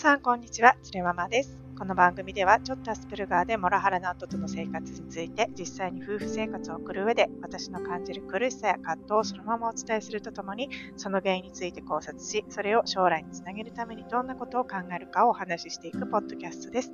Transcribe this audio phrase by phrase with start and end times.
[0.00, 0.76] さん、こんにちは。
[0.82, 1.60] つれママです。
[1.78, 16.92] この番組では、ちょっとアスペルガーでモラハラな夫との生活について、実際に夫婦生活を送る上で、私の感じる苦しさや葛藤をそのままお伝えするとともに、その原因について考察し、それを将来につなげるためにどんなことを考えるかをお話ししていくポッドキャストです。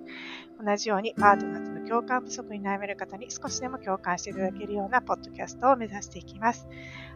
[0.61, 6.67] 同じように、パートナーとの共感不足に悩める方に少しでも共感していただけるようなポッドキャストを目指していきます。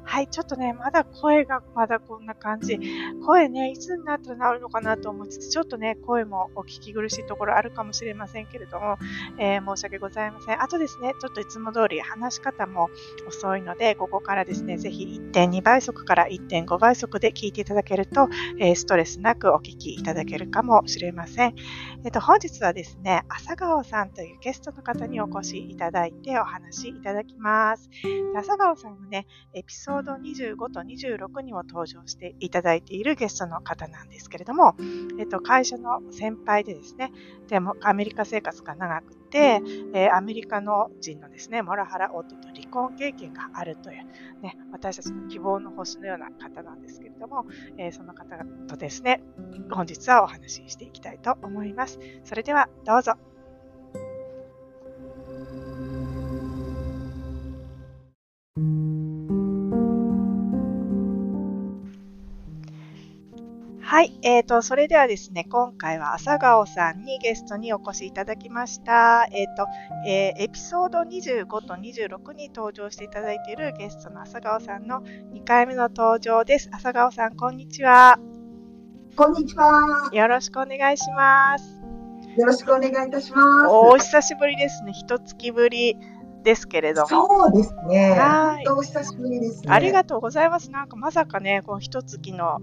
[0.04, 2.78] はい、ちょっとね、まだ声がまだこんな感じ。
[3.24, 8.98] 声ね、いつになったら治るのかなと思いつつ、ちょっとね、声もお聞き苦しいところあるかもしれませんけれども、
[9.38, 10.62] えー、申し訳ございません。
[10.62, 12.88] あとですね、ちょっといつも通り話し方も
[13.28, 21.54] 遅いので、ここからですね、ぜひ1.2倍速から1.5倍速で聞いていただけると、えー、ストレスなくお聞きいただけるかもしれません。
[22.04, 27.90] えっ、と、本日はですね、朝顔さんというゲストの方にお越しいただいてお話いただきます。
[28.36, 34.74] 朝顔さんはね、エピソード25と26にも登場していただいているゲストの方なんですけれども、
[35.18, 37.12] えっ、と、会社の先輩でですね、
[37.48, 39.62] でもアメリカ生活が長くて、
[39.94, 44.04] えー、アメリカの人のですね、モラハラ夫と離婚経験があるという、
[44.42, 47.46] ね、私たちの希望の星のような方なんですけれども、
[47.78, 49.22] えー、その方とですね、
[49.70, 51.98] 本日はお話ししていきたいと思います。
[52.24, 53.14] それではどうぞ。
[63.90, 64.16] はい。
[64.22, 69.26] えっ、ー、と、それではですね、今回は朝顔さんにゲストにお越しいただきました。
[69.32, 69.66] えっ、ー、と、
[70.06, 75.02] えー、エピソード25と26に登場していただいているゲストの朝顔さんの
[75.32, 76.70] 2回目の登場です。
[76.72, 78.20] 朝顔さん、こんにちは。
[79.16, 80.08] こんにちは。
[80.12, 81.82] よろしくお願いします。
[82.36, 83.66] よろしくお願いいたします。
[83.66, 84.92] お久しぶりですね。
[84.92, 85.96] 一月ぶり
[86.44, 87.08] ですけれども。
[87.08, 88.10] そうですね。
[88.12, 88.68] はい。
[88.68, 90.70] お久しぶりです、ね、ありがとうございます。
[90.70, 92.60] なんかまさかね、こう一月の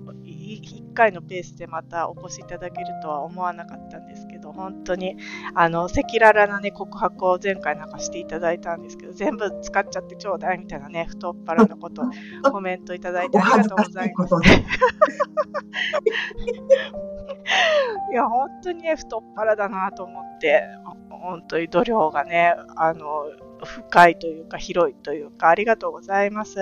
[0.56, 5.16] 1回のペースでまたお越しいただけるとは思わなかったんですけど、本当に、
[5.54, 12.04] あの、赤裸々なね、告白を前回なんかしていただいたんですけど、全部使っちゃってちょうだいみたいなね、太っ腹のこと、
[12.52, 14.36] コメントいただいてありがとうございます。
[18.12, 20.64] いや、本当にね、太っ腹だなと思って、
[21.10, 23.26] 本当に度量がね、あの、
[23.64, 26.58] 深いというか、広いというか、ありがとうございます。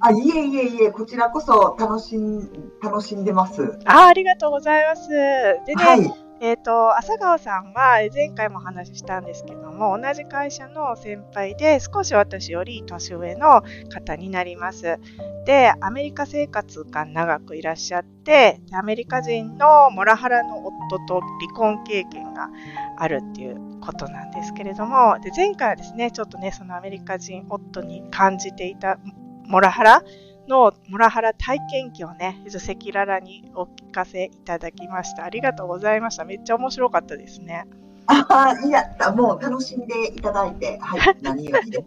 [0.00, 2.48] あ、いえいえいえ、こちらこそ楽しん、
[2.82, 3.78] 楽しんでます。
[3.84, 5.08] あ、ありがとうございます。
[5.08, 13.62] でね、はい、えっ、ー、と、朝川さんは前回も話したんですけども、同じ会社の先輩で少し私より年上の
[13.92, 14.98] 方になります。
[15.46, 22.50] で、アメリカ生活が長くいらっしゃって、アメリカ人のモラハラの夫と離婚経験が
[22.98, 28.98] あるっていうことなんですけれども、で前回はですね、ちょっとね、そのアメリカ人夫に感じていた
[29.48, 30.02] モラハラ？
[30.48, 35.24] のモラハラ体験記をね、赤裸々にお聞かせいただきました。
[35.24, 36.24] ありがとうございました。
[36.24, 37.66] めっちゃ面白かったですね。
[38.06, 38.82] ああ、いや、
[39.14, 41.84] もう楽しんでいただいて、はい、 何よりで。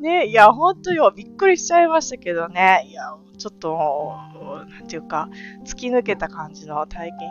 [0.00, 4.14] ね、いや、本当よ、びっくりしちゃいましたけどね、いや、ちょっと、
[4.70, 5.30] なんていうか、
[5.64, 7.26] 突き抜けた感じの体験記、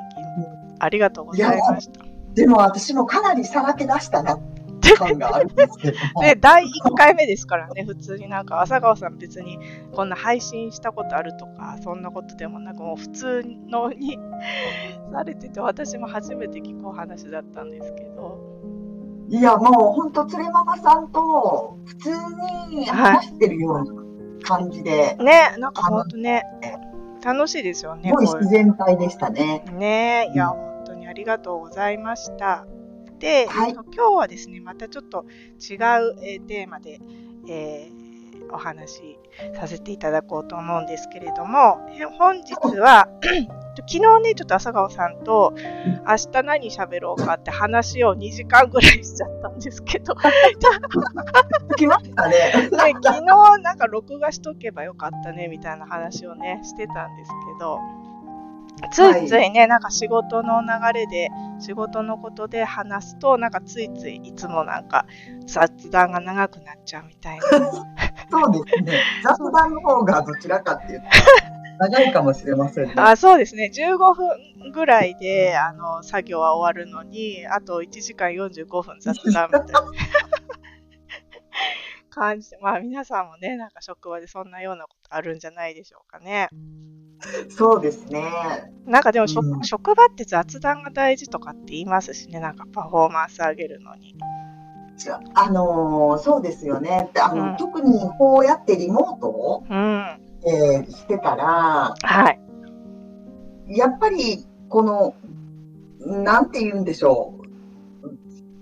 [0.79, 2.03] ありがとうございました。
[2.33, 4.39] でも私もかなりさらけ出したな
[4.94, 5.97] 感があるんですけど。
[6.22, 9.59] で、第1回目ですからね、普通になんか、朝川さん別に
[9.94, 14.18] こんな配信したことあるとか、そんなことでもなく、もう普通のに
[15.12, 18.40] されてて、私も初めて聞くお話だったんですけど。
[19.28, 22.09] いや、もう本当、つれママさんと普通
[22.69, 24.03] に話してるような
[24.44, 25.16] 感じで。
[25.17, 26.44] はい、ね、なんか本当ね、
[27.23, 28.09] 楽しいですよね。
[28.09, 29.66] すごい自然体でしたね。
[29.73, 32.67] ね、いや、本当にありがとうございました。
[33.19, 35.25] で、はい、今日はですね、またちょっと
[35.59, 36.99] 違う、えー、テーマで、
[37.47, 39.19] えー、お話し
[39.55, 43.09] させていただこうと思うんですけれども、え本日は、
[43.77, 45.53] 昨日ね、ちょっと朝顔さんと、
[46.07, 50.15] 明日何喋ろうかって話を2時間ぐらいしちゃったんですけど。
[51.75, 52.69] 来ましたね。
[52.71, 57.79] 昨日なんか録画しとけばよかったねみたいな話をね、してたんですけど、
[58.91, 61.29] ついついね、はい、なんか仕事の流れで、
[61.59, 65.05] 仕事のことで話すと、なんかついついいつもなんか
[65.45, 67.43] 雑談が長くなっちゃうみたいな。
[68.29, 69.01] そうですね。
[69.23, 71.07] 雑談の方がどちらかっていうと。
[71.77, 72.93] 長いかもしれませんね。
[72.95, 73.69] あそうですね。
[73.73, 79.81] 15分ぐらいで、あの、作業は終わるのに、あと1時間45分雑談みたいな
[82.09, 86.47] 感じで、まあ皆さんもね、なんか職場でそんなようなことあるんじゃないでしょうかね。
[87.49, 88.23] そうですね。
[88.85, 94.16] なんかでも、うん、職場って雑談が大事とかって言いますしね、なんかパフォーマンス上げるのに。
[95.33, 97.09] あのー、そうですよね。
[97.22, 100.05] あの、うん、特にこうやってリモートを、うん、
[100.45, 102.39] えー、してたら、はい。
[103.67, 105.16] やっぱり、この、
[105.99, 107.33] なんて言うんでしょ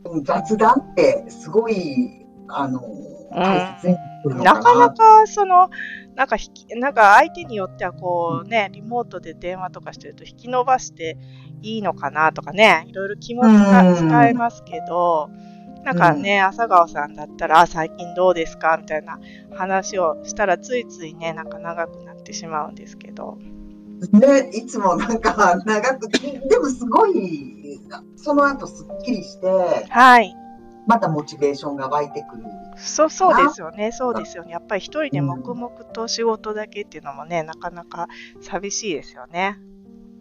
[0.06, 0.22] う。
[0.24, 2.82] 雑談ってすごい、あの、
[3.32, 5.70] 大切になかなか、その、
[6.16, 11.18] なんか引き、なんか相手によってはこうね、リモートで電話とかしてると引き伸ばして
[11.62, 15.30] いいのかなとかね、いろいろ気も使使えますけど、
[15.84, 19.20] なんかね、朝顔さんだったら、最近どうですかみたいな
[19.52, 23.38] 話をしたら、ついついね、なんか長くなってしまうんですけど。
[24.12, 27.80] ね、いつもなんか長く、でもすごい、
[28.16, 29.48] その後すっきりして、
[29.90, 30.34] はい。
[30.88, 32.44] またモチベーションが湧いてくる。
[32.78, 33.92] そう、そうですよね。
[33.92, 34.52] そうですよね。
[34.52, 38.08] やっぱり一人で黙々と仕事だけっていうのもね、うん、なかなか
[38.42, 39.58] 寂しいですよね。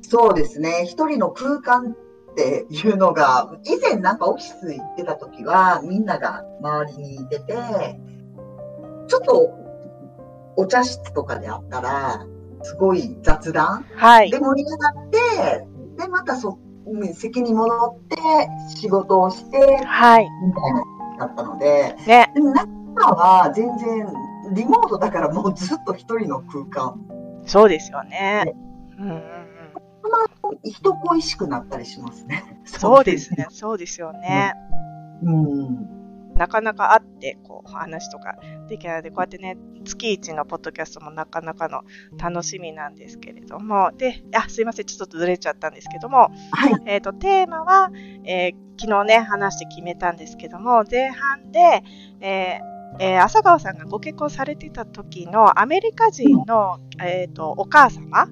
[0.02, 0.84] そうですね。
[0.84, 1.94] 一人の空間
[2.32, 7.54] っていうのが、以前なんかオフィス行ってた時は、みんなが周りにいてて、
[9.08, 9.50] ちょっと
[10.56, 12.26] お茶室とかであったら、
[12.62, 15.66] すごい雑談、はい、で盛り上がって、
[16.02, 16.58] で、またそ、
[17.14, 18.16] 席に戻って
[18.76, 20.84] 仕事をして、はい、みたいな
[21.18, 22.54] だったので、ね、でも
[22.94, 24.06] 今は全然
[24.54, 27.00] リモートだからもうずっと一人の空間。
[27.46, 28.44] そうですよね。
[28.46, 28.54] ね
[28.98, 29.22] うん
[30.64, 32.44] 人恋しくなったりしますね。
[32.64, 33.46] そうですね。
[33.50, 34.54] そうですよね。
[35.22, 36.01] うん。
[36.34, 38.36] なかなか会って、こう、話とか
[38.68, 41.82] できないので、こうやってね、月一のポッドキャストもなかなかの
[42.18, 47.90] 楽しみなんですけれども、で、あ、すいません、ちょっとずれちゃったんですけども、はい、えっ、と、テーマは、
[48.24, 51.82] えー、昨日ね、話して決めたんですけども、前半で、
[52.20, 58.28] えーえー、浅川さんがご結婚されてた時のアメリカ人の、えーとお母様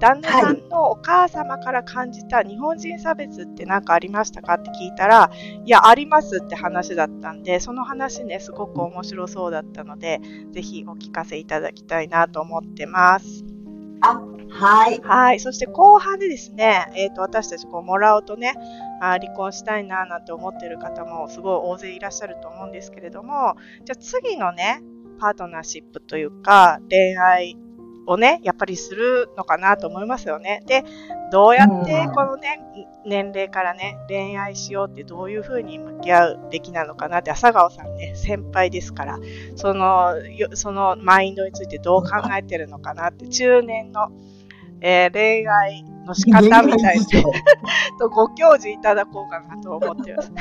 [0.00, 5.30] 旦那さんのお母様から感じた日本人差別って何かありましたかって聞いたら、
[5.64, 10.20] いや、ありますって話だったんで、その話ね、すごく面白そうだったので、
[10.50, 13.44] ぜひお聞かせいただきたいなと思ってます。
[14.00, 14.20] あ、
[14.50, 15.00] はい。
[15.02, 15.40] はい。
[15.40, 18.54] そして後半でですね、えっ、ー、と、私たちこう、もらうとね、
[19.00, 24.82] あ離婚したいななんて思ってる方もすごい大勢いらっしゃると思うんですけれども、じゃあ次のね、
[25.18, 27.56] パートナーシップというか、恋愛
[28.06, 30.62] をね、やっぱりするのかなと思いますよね。
[30.66, 30.84] で、
[31.30, 32.60] どうやってこのね、
[33.04, 39.18] 年齢からね、恋愛しようってどういうふうに向き合うべきなのかなって、朝顔さんね、先輩ですから、
[39.56, 40.14] その、
[40.54, 44.10] そのマインドについてどう考えてるのかなって、中年の、
[44.80, 47.04] えー、恋愛の仕方みたいな
[47.98, 50.32] とご教示いただこうかなと思ってます。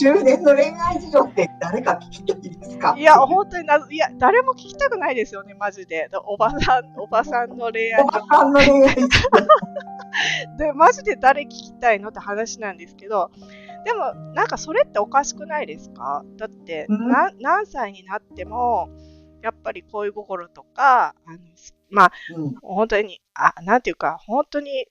[0.00, 2.94] 中年の恋愛事情って誰か聞きたいですか？
[2.98, 6.08] いや、本当にな、いや、誰も聞きたくないですよね、マジで。
[6.26, 9.08] おばさん、おばさんの恋愛おばさんの恋愛事情。
[10.58, 13.30] で、マジで誰聞きたいのって話なんですけど、
[13.84, 16.24] でも、なんかそれっておかしくないですか？
[16.38, 18.88] だって、な何歳になっても、
[19.66, 21.38] ぱり恋心とか、あの
[21.90, 24.86] まあ、うん、本当に、あ、なんていうか、本当に、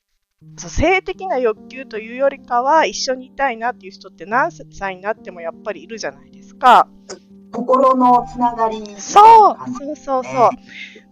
[0.57, 6.89] 性的な欲求というよりかは、一緒にいたいなっていう人って何歳になってもやっぱりいるじゃないですか。
[7.53, 10.49] 心のつながり、ね、そう、そうそうそう。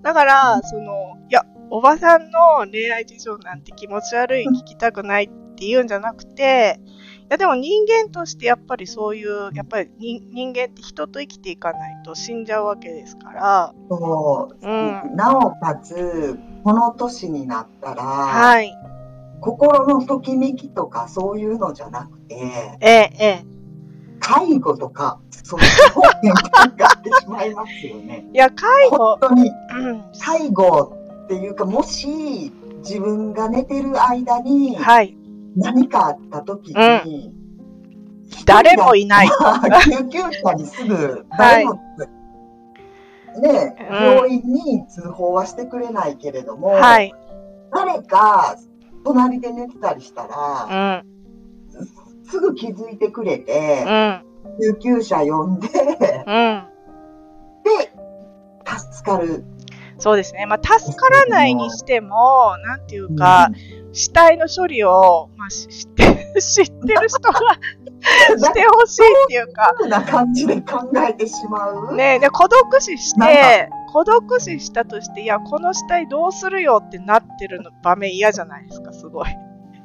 [0.01, 7.02] だから、その、いや、おばさんの恋愛事情なんて気持ち悪い、聞きたくないっていうんじゃなくて、い
[7.33, 13.73] やでも人間としてやっぱりそういう、やっぱり人間って人と生きていかないと死んじゃうわけですから。
[13.89, 14.65] そう。
[14.65, 18.71] うん、なおかつ、この年になったら、はい。
[19.41, 23.45] 心のときめきとかそういうのじゃなくて、ええ、ええ。
[24.19, 26.39] 介護とか、そういう方面考
[26.77, 28.25] えてしまいますよね。
[28.31, 28.97] いや、介護。
[28.97, 29.51] 本当に、
[30.19, 35.17] 介護っていうか、もし自分が寝てる間に、はい。
[35.55, 39.29] 何かあった時に、うん、誰もいない。
[39.85, 41.77] 救急車にすぐ、誰も、は
[43.37, 47.13] い、ね、病院に通報はしてくれないけれども、はい、
[47.71, 48.55] 誰か
[49.03, 51.03] 隣で寝てたりしたら、
[51.77, 55.75] うん、すぐ気づいてくれて、うん、救急車呼んで、で、
[58.65, 59.43] 助かる。
[59.99, 60.45] そうですね。
[60.47, 67.39] まあ、助からないにしても、なんていうか、うん死体の処理を、まあ、知って 知ってる人が
[68.37, 69.73] してほしいっていうか。
[69.87, 71.95] な感じで考えてしまう？
[71.95, 79.27] ねで、孤独死して、孤独死したとして、いや、この死体どうするよってなってるの場面嫌じゃないですか、すごい。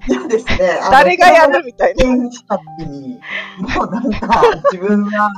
[0.09, 0.81] 嫌ですね。
[0.91, 2.31] 誰がやるみたいな。
[2.31, 3.21] した時に、
[3.77, 5.31] もうなんか、自分が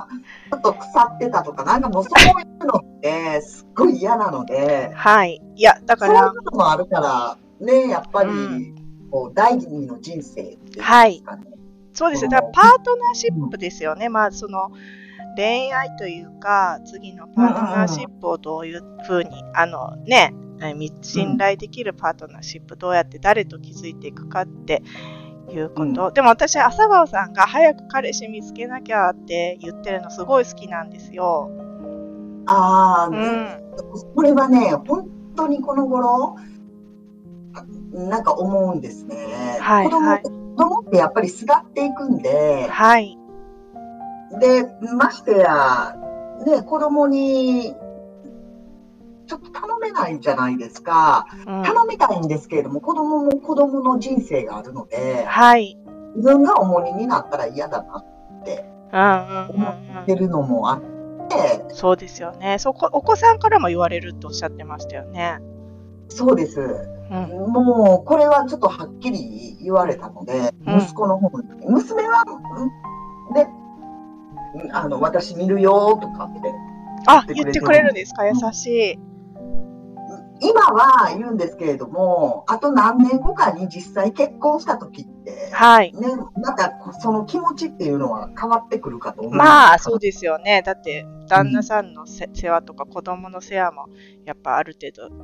[0.51, 4.91] ちょっと腐ってたとか、なんかもうそういうのって、すっごい嫌なので。
[4.95, 5.43] はい。
[5.57, 6.21] いや、だから。
[6.21, 8.31] そういうのもあるから、ね、やっぱり、
[9.11, 11.23] こう第二の人生っていうか、ね、はい。
[11.93, 12.29] そうですね。
[12.29, 14.09] だからパートナーシップですよね。
[14.09, 14.71] まあ、その、
[15.37, 20.35] 恋愛というか、次のパートナーシップをどういうふうに、あのね、
[21.03, 24.83] 信頼できるパートナーシップ、どうやって誰と築いていくかって
[25.51, 26.11] いうこと。
[26.13, 31.51] でも私、朝顔さんが早く彼氏見つけなきゃって言ってるのすごい好きなんですよ。
[32.47, 33.47] ああ、うん。
[34.15, 36.37] これはね、本当にこの頃、
[37.93, 39.17] なんか思うんですね。
[39.85, 43.17] 子供、はいはい子供ってやっぱり巣立っていくんで、はい。
[44.41, 45.97] で、ましてや、
[46.47, 47.75] ね、子供に、
[49.27, 51.27] ちょっと頼めないじゃないですか。
[51.47, 55.79] うん、頼みたいんですけれども、子供も子供の人生があるので、はい。
[56.17, 58.05] 自分が重荷になったら嫌だな
[58.41, 59.69] って思
[60.03, 60.81] ってるのもあっ
[61.29, 61.75] て、うん。
[61.75, 62.59] そうですよね。
[62.59, 65.39] そこ、お子さんからも言われるっておっしゃってましたよね。
[66.09, 67.00] そうです。
[67.11, 67.53] うん。
[67.53, 73.49] もう、これはちょっとはっきり言われたので、うん息子の方に、娘は、んで、
[74.73, 76.53] あの、私見るよとかって、
[77.07, 78.27] あ、言ってくれるんですか？
[78.27, 78.99] 優しい。
[80.43, 85.93] 今は言うんですけれども、あと何年後かに実際結婚した時って、はい。
[85.93, 86.09] ね、
[86.43, 89.35] またその気持ちっていうのは変わってくるかと思う。
[89.35, 90.63] まあ、そうですよね。
[90.65, 93.89] だって、旦那さんのせ世話とか子供の世話も、
[94.25, 95.15] やっぱある程度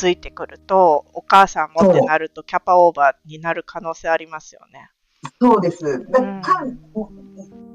[0.00, 4.88] ついてくると、お母さんもってなると、キャパオーバーになる可能性ありますよね。
[5.38, 6.06] そうです。
[6.10, 6.64] だうんか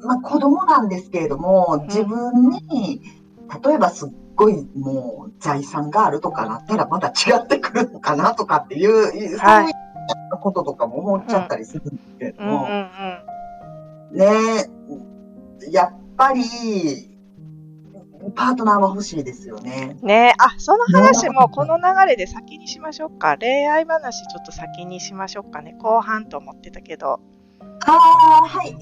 [0.02, 3.04] まあ、子供なんですけれども、自分に、
[3.64, 14.18] 例えばすっごいもう財産があるとかなったらまた違ってくるのかなとかっていう、そういうこととかも思っちゃったりするんですけれども、うん。
[14.18, 14.26] ね
[15.68, 17.15] えやっぱり、
[18.36, 19.98] パートナーは欲しいですよね。
[20.02, 23.38] ねえ、あ、その話もこの流れで先にしましょうか。
[23.40, 25.76] 恋愛話ちょっと先にしましょうかね。
[25.80, 27.20] 後半と思ってたけど。
[27.86, 28.74] ああ、はい。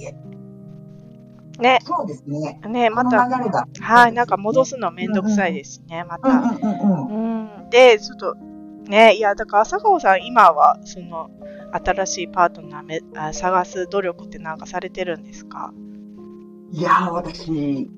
[1.59, 2.59] ね、そうですね。
[2.67, 3.27] ね、また。
[3.81, 6.67] はい、なんか戻すのめんどくさいですね、まうんうんた。
[6.67, 7.59] うんうん。
[7.61, 7.69] うん。
[7.69, 8.35] で、ちょっと、
[8.89, 11.29] ね、いや、だから朝顔さん、今は、その、
[11.71, 15.73] 新しいパートナーめあ探す努力ってなんかされてるんですか？
[16.71, 17.89] いやー、私、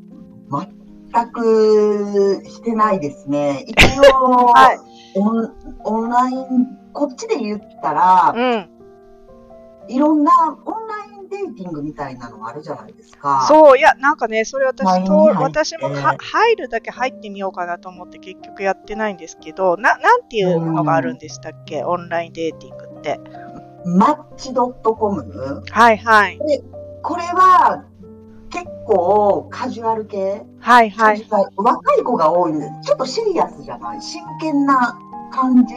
[1.15, 3.63] 全くしてないですね。
[3.67, 3.75] 一
[4.11, 6.45] 応、はいオンライン、
[6.91, 8.69] こっちで言ったら、うん。
[9.87, 10.31] いろんな
[10.65, 13.45] オンラインデーティングみたいなのあるじゃないですか。
[13.47, 23.19] そう、いや、なんかね、それ私と、私もは入るだけ入ってみようかなと思って結局やってないんですけど、な、なんていうのがあるんでしたっけ、オンラインデーティングって。
[23.85, 25.63] マッチ .com。
[25.71, 26.39] はいはい。
[27.03, 27.94] これは結
[28.85, 31.25] 構カジュアル系、はいはい。
[31.57, 32.71] 若い子が多いんです。
[32.83, 34.01] ちょっとシリアスじゃない？
[34.01, 34.97] 真剣な
[35.31, 35.75] 感じ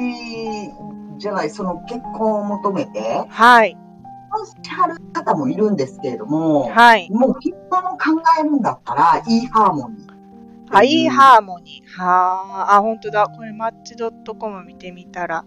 [1.19, 1.51] じゃない？
[1.51, 3.25] その結婚を求めて。
[3.29, 3.77] はい。
[4.65, 7.11] しはる方もいるんですけれども、はい。
[7.11, 10.13] もう結婚を考えるんだったら、いいハーモニー。
[10.71, 12.01] あ、いいハーモニー。
[12.01, 13.27] はあ、あ、本当だ。
[13.27, 13.97] これ、マッチ
[14.39, 15.45] .com 見てみたら。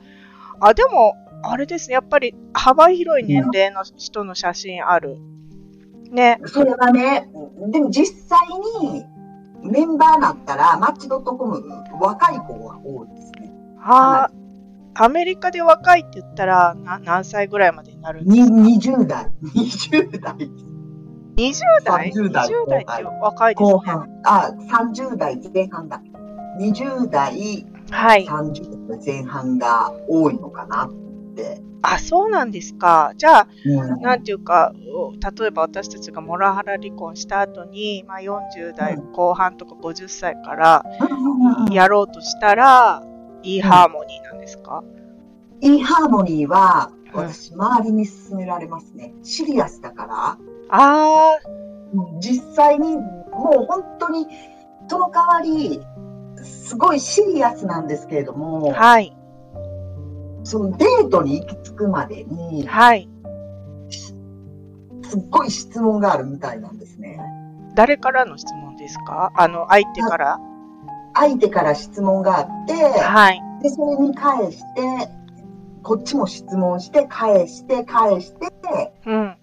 [0.60, 1.14] あ、でも、
[1.44, 1.94] あれですね。
[1.94, 5.20] やっぱり幅広い年齢の人の写真ある。
[6.12, 6.40] ね。
[6.46, 7.30] それはね、
[7.70, 8.40] でも実際
[8.82, 9.06] に
[9.64, 11.64] メンバーになったら、マッチ .com、
[12.00, 13.52] 若い子が多いですね。
[13.78, 14.32] はあ、
[14.94, 20.34] アメリカで若いって言ったら、な何歳ぐらいまでになるんですにか20代、20代
[21.36, 23.72] ?20 代30代 ?20 代って若いですね。
[23.72, 26.02] 後半、あ、30代前半だ。
[26.60, 28.26] 20代、はい。
[28.26, 30.90] 30代前半が多いのかな
[31.32, 31.62] って。
[31.82, 33.14] あ、そうなんですか。
[33.18, 34.02] じゃあ、うん。
[34.02, 40.86] なんていうか、お例えば私たちがモラハラ離婚した後に、まあ、40代後半とか50歳から
[41.72, 43.04] やろうとしたら、
[43.44, 44.84] いいハーモニーなんですか、
[45.62, 47.28] いいハーモニーは、うん。
[47.28, 49.14] 私、周りに勧められますね。
[49.24, 50.38] シリアスだから、
[50.70, 51.38] あ
[52.22, 54.28] 実際に、もう本当に、
[54.88, 55.82] その代わり、
[56.44, 59.16] すごいシリアスなんですけれどあ、も、はい、
[60.44, 63.10] そのデートに行き着くまでに、はい。
[63.90, 67.20] すっごい質問があるみたいなんですね。
[67.76, 69.32] 誰からの質問ですか？
[69.36, 70.40] あの、相手から？
[71.14, 73.42] 相手から質問があって、はい。
[73.62, 75.10] で、それに返して、
[75.84, 79.38] こっちも質問して、返して、返して、うん。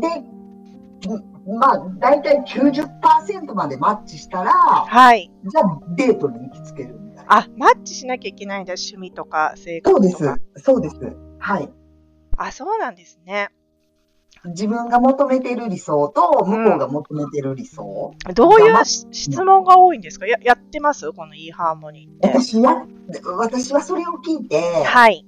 [0.00, 5.30] で、んまあ、大体90%までマッチしたら、はい。
[5.44, 6.98] じゃあデートに行きつける。
[7.28, 8.74] あ、マッチしなきゃいけないんだ。
[8.74, 10.34] 趣味とか生そうです。
[10.56, 10.96] そうです。
[11.38, 11.68] はい。
[12.36, 13.50] あ、そうなんですね。
[14.44, 18.12] 自分が求めてる理想と、向こうが求めてる理想。
[18.34, 20.26] どういまあうし質問が多いんですか？
[20.26, 21.12] ややってます？
[21.12, 22.38] このいいハーモニーって。
[22.38, 22.86] 私や、
[23.38, 25.24] 私はそれを聞いて、はい。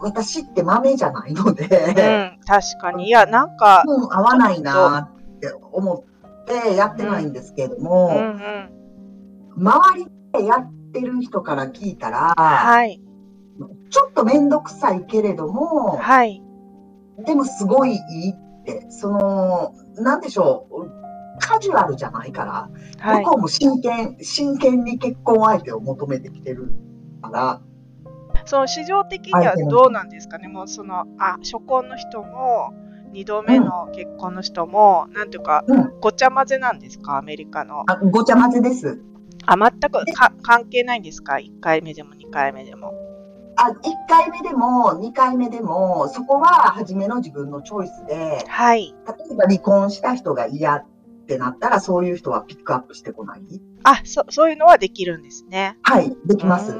[0.00, 3.08] 私って豆じゃないので、うん、確かに。
[3.08, 6.06] いや、なんか、うん、合わないなって思
[6.42, 9.66] ってやってないんですけれども、うんうん。
[9.66, 13.00] 周りでやってる人から聞いたら、はい。
[13.90, 16.42] ちょっとめんどくさいけれども、はい。
[17.24, 20.90] でもすごいいいって、その、なんでしょう、
[21.38, 23.30] カジュアルじゃないから、はい向。
[23.30, 26.72] こうも真剣、真剣に結婚相手を求めてきてる
[27.22, 27.60] から、
[28.44, 32.72] その市場的にはどうなんですかね、もうその、あ、初婚の人も、
[33.12, 37.82] 二度目の結婚の人も、なんていうか、うんごちゃ混ぜなんですか、アメリカの。
[37.86, 39.00] あごちゃ混ぜです。
[39.46, 42.92] あ、全くか関係ないんですか、1回目でも2回目でも。
[43.56, 43.74] あ、1
[44.08, 48.94] 回目でも2回目でも、そこは初めの自分のチョイスで、はい。
[49.06, 50.84] 例えば離婚した人が嫌っ
[51.26, 53.40] てなったら、そういう人はピックアップしてこない？
[53.84, 55.78] あ、そそういうのはできるんですね。
[55.82, 56.74] はい、できます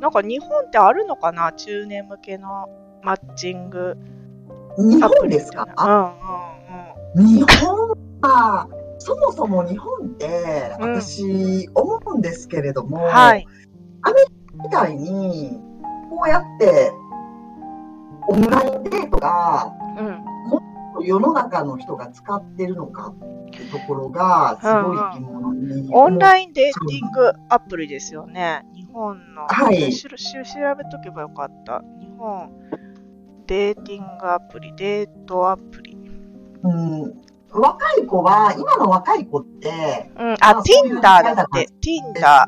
[0.00, 1.52] なんか日本ってあるのかな？
[1.52, 2.68] 中年向けの
[3.02, 3.96] マッチング
[4.76, 5.66] 日アプリ本ですか？
[7.16, 7.36] うんうんうん。
[7.36, 7.90] 日本
[8.22, 13.46] は、そもそも日本って、うん私、思うんですけれども、はい。
[14.62, 15.58] みたいに、
[16.10, 16.92] こうやって、
[18.28, 20.24] オンラインデートが、うん。
[21.06, 25.90] 世の中の人が使ってるのかってところが、すごい疑問に。
[25.92, 28.62] オンイラインデーティングアプリですよね。
[28.74, 29.46] 日本の。
[29.48, 30.38] はいしろし調
[30.76, 31.82] べとけばよかった。
[32.00, 32.50] 日本
[33.46, 35.94] デーティングアプリ、デートアプリ。
[35.94, 35.98] ン、
[36.62, 37.14] うん。
[37.54, 40.32] 若い子は、今の若い子って、うん。
[40.40, 41.68] あ、Tinder だって。
[41.80, 42.46] Tinder。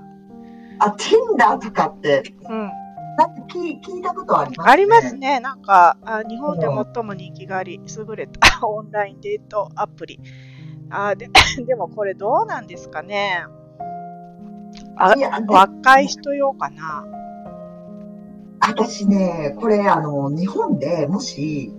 [0.79, 2.71] あ、Tinder とかって、うん。
[3.17, 4.73] なんか聞聞いたことありますね。
[4.73, 5.41] ありますね。
[5.41, 10.21] なんか、あ日本で最も人気があり、優れた オンラインデートアプリ。
[10.91, 11.29] あで
[11.67, 13.45] でもこれどうなんですかね。
[14.97, 17.05] あい若い人用かな。
[18.61, 21.73] 私ね、これ、あの、日本でもし、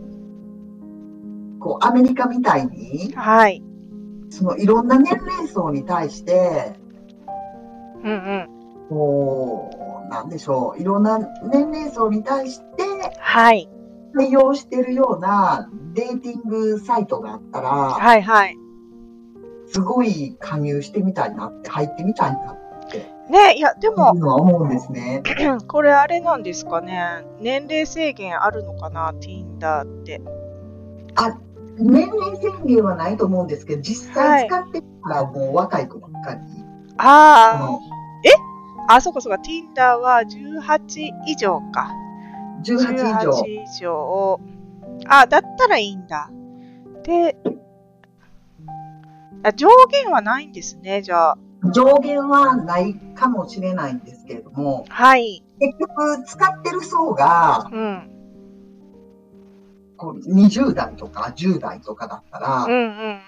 [1.60, 3.64] こう、アメリカみたいに、はい。
[4.30, 6.74] その、いろんな年齢層に対して、
[8.04, 8.48] うんうん。
[8.90, 11.20] こう、なんでしょう、いろんな
[11.52, 12.66] 年齢層に対して
[13.20, 13.70] はい。
[14.16, 18.56] 対応してるようなデーティングサイトがあったら、はいはい。
[19.68, 25.22] すごい加入してみたいなって、入ってみたいなってねいや、でいも思うんですね。
[25.68, 27.26] これあれなんですかね。
[27.42, 30.22] 年齢制限あるのかな ?Tinder って。
[31.78, 36.40] 年齢制限はないと思うんですけど、実際使ってたらもう若い子ばっかり。
[36.98, 37.82] あこ
[38.88, 39.42] あ、あ、そうかそうか。
[39.42, 41.92] Tinder は18以上か。
[42.60, 43.32] の18以上。
[43.32, 44.40] 18以上。
[45.08, 46.32] あ、だったらいいんだ。
[47.04, 47.38] で、
[49.44, 51.38] あ上限はないんですね、じゃあ。
[51.74, 55.44] 上限はないかもしれないんですけれども、はい。
[55.60, 58.17] 結局使ってる層がうん。
[59.98, 63.22] こう20代とか10代とかだったら、うんうんうん。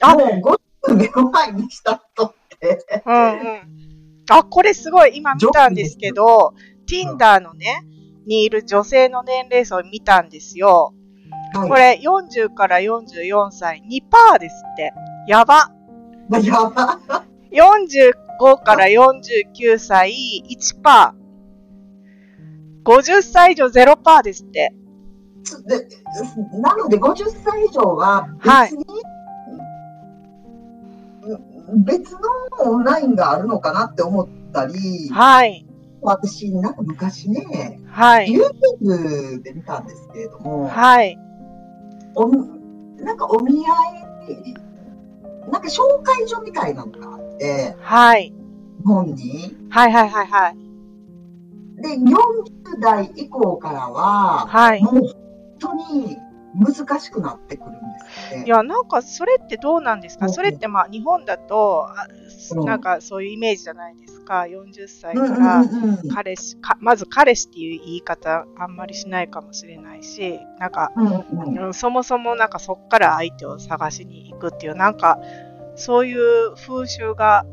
[0.00, 3.60] あもう50目の前にした人って、うんうん。
[4.30, 6.54] あ、これすごい今見たんですけど、
[6.88, 7.82] Tinder のね、
[8.26, 10.92] にいる女性の年齢層を見たんですよ。
[11.54, 14.92] はいこれ40から44歳2%ですって。
[15.26, 15.70] やば。
[16.42, 17.00] やば。
[17.50, 20.12] 45から49歳
[20.50, 21.12] 1%。
[22.84, 24.74] 50歳以上0%ですって。
[25.66, 25.88] で
[26.60, 28.84] なので50歳以上ははい別に、
[31.84, 32.20] 別の
[32.60, 35.66] オンラインがあるのかなって思ったり、はい。
[36.02, 38.28] 私なんか昔ね、はい。
[38.28, 41.18] YouTube で見たんですけれども、はい。
[42.14, 42.28] お
[43.02, 43.72] なんかお見合
[44.30, 44.54] い、
[45.50, 48.32] なんか紹介所みたいなのがあって、はい。
[48.78, 49.56] 日本に。
[49.70, 50.56] はいはいはいはい。
[51.82, 54.82] で、40代以降からは、はい。
[54.82, 55.25] もう本
[55.58, 56.16] 当に
[56.54, 58.46] 難しくなってくるんですって。
[58.46, 60.26] いや、なんかそれってどうなんですか？
[60.26, 60.32] うん。
[60.32, 61.88] それってまあ日本だと、
[62.64, 65.64] なんかそういうイメージじゃないですか？40歳から
[66.14, 71.58] 彼氏、かまず彼氏っていう言い方あんまりしないかもしれないし、なんか、うんうん。
[71.66, 75.18] うんそもそもなんかそっから相手を探しに行くっていう、なんか
[75.74, 77.44] そういう風習が、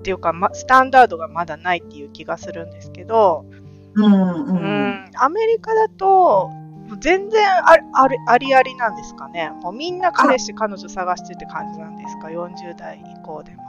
[0.00, 3.46] っていうか、ま、スタンダードがまだないっていう気がするんですけど、
[3.94, 4.56] うんううん。
[4.56, 6.50] ん、アメリカだと、
[6.98, 9.50] 全然ありありありありなんですかね。
[9.62, 13.62] もうみんな彼氏、彼女探してって感じなんですか ?40 代以降でも。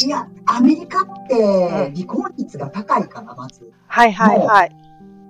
[0.00, 1.34] いや、アメリカって
[1.94, 3.72] 離婚率が高いから、まず。
[3.86, 4.76] はいはいはい。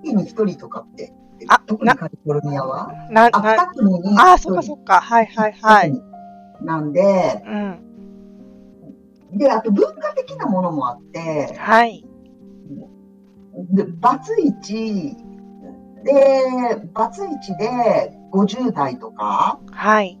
[0.03, 1.13] 一人に一人とかって。
[1.47, 2.93] あな特にカリフォルニアは。
[3.09, 4.21] な、あ、な、二組に一人。
[4.21, 5.01] あ、そっかそっか。
[5.01, 6.01] はいはいはい。
[6.61, 9.37] なんで、うん。
[9.37, 12.05] で、あと文化的なものもあって、はい。
[13.71, 15.15] で、バツイチ
[16.03, 16.13] で、
[16.93, 20.19] バツイチで50代とかはい。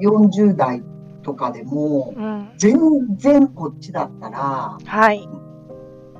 [0.00, 0.82] 40代
[1.22, 2.52] とかでも、うん。
[2.56, 2.78] 全
[3.16, 5.28] 然こっちだったら、はい。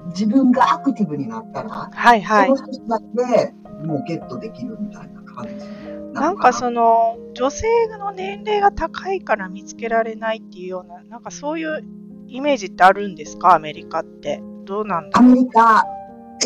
[0.08, 2.54] 自分がアクティブになったら、はいはいそ。
[2.54, 3.04] の人だけ
[3.36, 3.54] で
[3.86, 5.66] もうゲットできるみたいな感じ
[6.12, 7.66] なんかその女性
[7.98, 11.82] の年齢が高いから見つけられないっていうような、なんかそういう
[12.26, 14.42] イメージってあるんですか、アメリカって。
[14.64, 15.84] どうなんだアメリカ、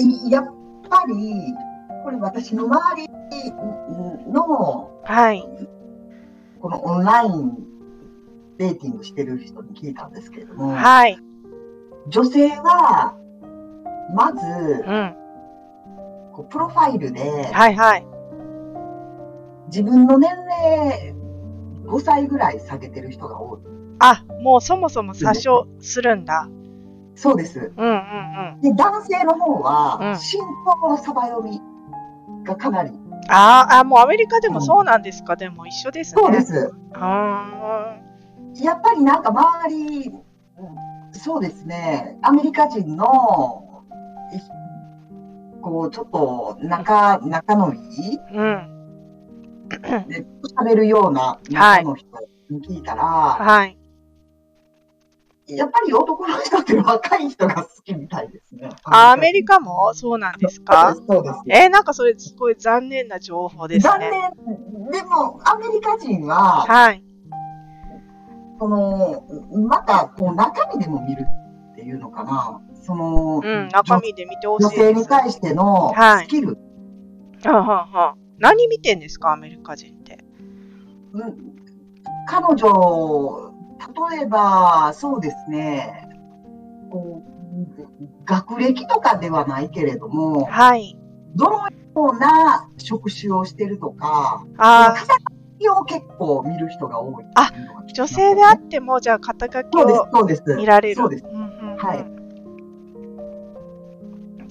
[0.00, 0.44] いやっ
[0.88, 1.54] ぱり、
[2.06, 3.08] これ私の周り
[4.32, 5.44] の、はい。
[6.60, 7.58] このオンライン
[8.58, 11.18] デーティングしてる人に聞いたんですけれども、はい。
[12.06, 13.16] 女性は、
[14.14, 15.16] まずう、ん。
[16.32, 18.06] こうプロファイルで、はいはい。
[19.66, 21.12] 自分の年齢
[21.86, 23.60] 5歳ぐらい下げてる人が多い。
[23.98, 26.48] あ、もうそもそも詐称するんだ。
[27.16, 27.72] そうです。
[27.76, 28.60] うんうんうん。
[28.60, 31.60] で、男性の方うんは、身長のサバ読み
[32.46, 32.90] がかなり。
[33.28, 36.22] あーあ、もうアメリカでもそうなんですか、でも一緒ですね。
[36.22, 36.72] そうです。
[36.94, 37.96] あ
[38.62, 40.26] やっぱりなんか周り、うん
[41.12, 43.84] そうですね、アメリカ人の、
[44.32, 50.08] いこう、ちょっと仲、仲のいい、ーうん。
[50.08, 50.26] で、
[50.58, 52.06] 喋るような仲の人
[52.50, 53.78] に聞いたら、はい。
[55.48, 58.68] やっぱり男の人って若い人が好きみたいですね。
[58.84, 59.94] あアメリカも？
[59.94, 60.94] そうなんですか？
[60.94, 61.40] そうです。
[61.48, 64.10] えーなんかそれすごい残念な情報です残ね。
[64.10, 64.90] 念。
[64.90, 67.02] でも、アメリカ人は、はい。
[68.58, 69.24] その、
[69.68, 71.26] また、こう、中身でも見る
[71.72, 72.60] っていうのかな。
[72.82, 74.94] その、うん、中身で見てほし女いです。
[74.94, 76.56] 性に対してのはいスキル、
[77.44, 80.24] はあはあはあ何見てんですか、アメリカ人って。
[81.12, 81.56] うん
[82.28, 83.52] 彼女、
[84.10, 86.08] 例えば、そうですね、
[86.90, 90.96] こう学歴とかではないけれども、はい。
[91.34, 99.86] どのような職種をしてるとか、あ肩書きを結構見る人が多いいうのがー女性であっても、じゃあ肩書きを。
[100.56, 100.94] 見られる。
[100.96, 101.24] そうです。
[101.24, 102.16] はい。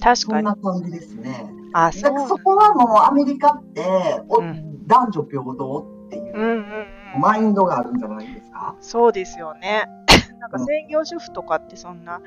[0.00, 0.16] かに。
[0.22, 1.52] そんな感じですね。
[1.72, 6.86] あ、そうそこはもうアメリカって、おうん男女平等っていううんうんうん。
[7.18, 8.76] マインドがあるんじゃないですか？
[8.80, 9.86] そうですよね。
[10.40, 12.20] なんか専業主婦とかってそんな、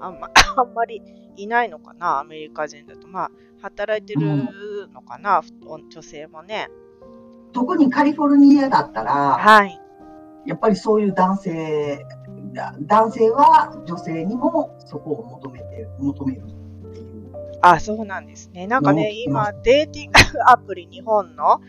[0.00, 1.02] あんま あんまり
[1.36, 3.08] いないのかな、アメリカ人だと。
[3.08, 3.30] まあ、
[3.62, 5.42] 働いてるのかな、
[5.90, 6.68] 女性もね。
[7.52, 9.80] 特にカリフォルニアだったら、はい。
[10.44, 12.06] やっぱりそういう男性、
[12.52, 17.32] だ男性は女性にもそこを求めて、求めるっていう。
[17.62, 18.66] あ、そうなんですね。
[18.66, 21.60] なんかね、うん今、デーティングアプリ日本の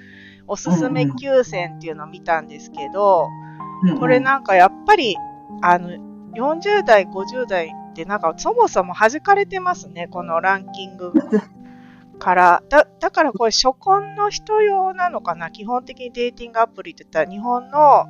[0.48, 3.28] おすすめ9選っていうのを見たんですけど、
[4.00, 5.16] これなんかやっぱり、
[5.62, 5.90] あの、
[6.34, 11.14] 40代、50代ってなんかそもそも弾かれてますね、このランキング
[12.20, 12.64] から。
[12.70, 15.52] だだからこれ初婚の人用なのかな？
[15.52, 18.06] 基本的にデーティングアプリって言ったら、日本の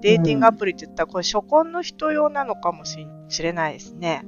[0.00, 4.24] デーティングアプリって言ったら、これ初婚の人用なのかもししれないですね。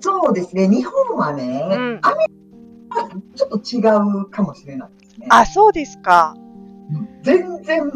[0.00, 2.34] そうですね、日本はね、うんアメリ
[2.88, 5.26] カはちょっと違うかもしれないですね。
[5.28, 6.34] あ、そうですか。
[7.22, 7.86] 全然、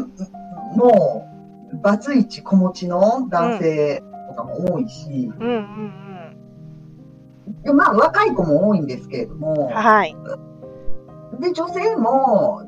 [0.75, 1.27] も
[1.73, 6.01] う、バツイチ子持ちの男性とかも多いし、うんうん
[7.63, 9.39] でまあ若い子も多いんですけれどうん。
[9.39, 10.15] も、はい。
[11.39, 12.61] で、女性も、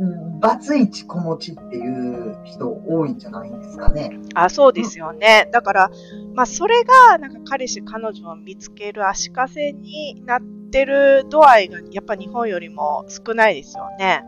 [0.00, 4.10] うんバツイチ子持ちっていう人多いんじゃないんですかね。
[4.34, 5.48] あ、そうですよね。
[5.52, 5.90] だから、
[6.34, 14.22] まあ、それが、なんか彼氏、彼女を見つける足かせになってる度合いが、やっぱ日本よりも少ないですよね。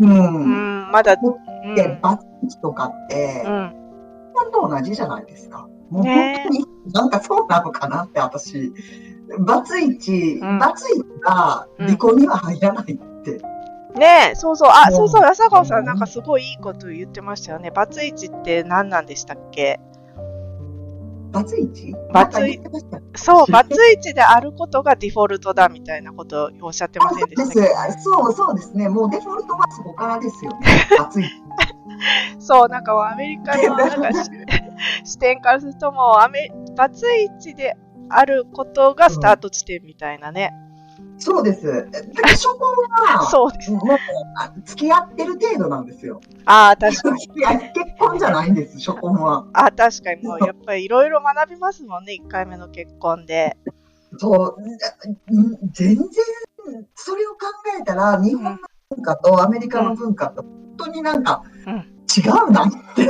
[0.00, 0.06] う。
[0.06, 1.74] うんん、まだ、うん。
[1.74, 3.74] で、バツイチとかって、うん、日
[4.52, 5.68] 本と同じじゃないですか。
[5.90, 8.72] もうね本当に、なんかそうなのかなって私、
[9.40, 13.40] バツイチ、うんバツイチが離婚には入らないって。
[13.94, 17.70] ねえ、そうそう、あ、うんそうそう、朝顔さうんん、なんかすごいいいこと言ってましたよね。
[17.70, 19.80] バツイチって何なんでしたっけ？
[21.34, 21.92] バツイチ？
[22.12, 22.58] バツイ？
[22.58, 27.92] なんか言ってましたそう、バツイチであることがデフォルトだみたいなことをおっしゃってませんででした。
[27.98, 28.88] そうそうですね。
[28.88, 30.88] もうデフォルトはそこからですよね。
[30.96, 31.30] バツイチ。
[32.38, 34.30] そう、なんかアメリカのなんかし
[35.04, 37.76] 視点からするともうアメ、バツイチで
[38.08, 40.52] あることがスタート地点みたいなね。
[41.18, 41.66] そうです。
[41.66, 42.58] だから初婚
[42.90, 43.70] は、 そうです。
[43.70, 43.88] もう
[44.38, 46.20] あ付き合ってる程度なんですよ。
[46.44, 47.26] ああ、確かに。
[47.28, 47.38] 結
[47.98, 49.46] 婚じゃないんです、初婚は。
[49.52, 53.56] ああ、確かにもうやっぱりいろいろ学びますもんね、1回目の結婚で。
[54.18, 56.06] そう、ん全然、
[56.94, 57.38] それを考
[57.80, 58.58] えたら、日本の
[58.90, 63.06] 文化とアメリカの文化と、本当になんかうん違うなって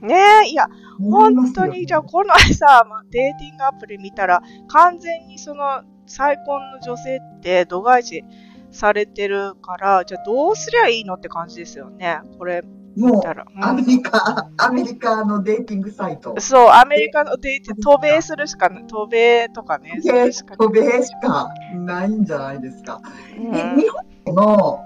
[0.00, 0.66] ねえ、いや、
[0.98, 8.24] 本当に、じゃあこのさ、まあ、デーティングアプリ見たら、完全にその再婚の女性って度外視
[8.70, 12.20] されてるから、じゃあどうすりゃいいのって感じですよね。
[12.38, 12.62] これ
[12.96, 13.46] もう、見たら。
[13.54, 16.34] うんアメリカ、アメリカのデーティングサイト。
[16.38, 23.00] そう、アメリカのデート、渡米するしかない、渡米とかね、渡米しかないんじゃないですか。
[23.38, 23.76] ない。
[23.76, 23.88] で日
[24.26, 24.80] 本の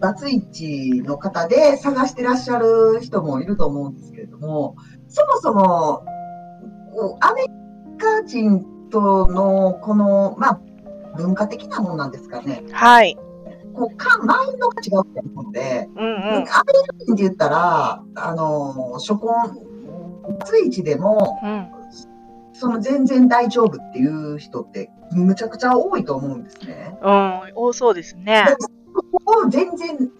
[0.00, 4.76] バツイチの方で探してらっしゃる人もいると思うんですけれども、
[5.08, 6.04] そもそも、
[7.20, 7.48] アメリ
[7.98, 10.60] カ人とのこの、まあ、
[11.16, 12.64] 文化的なものなんですかね。
[12.72, 13.16] はい。
[13.74, 16.14] こうかマインドが違うと思うんで、うんうん。
[16.14, 16.62] アメリカ
[16.98, 19.28] 人って言ったら、あの、初婚、
[20.38, 21.68] バツイチでも、うん。
[22.52, 26.98] その全然大丈夫っていう人ってむちゃくちゃ多いと思うんですね。
[27.00, 27.40] うん。
[27.54, 28.46] 多そうですね。
[28.48, 28.68] でそ
[29.24, 30.10] こを全然、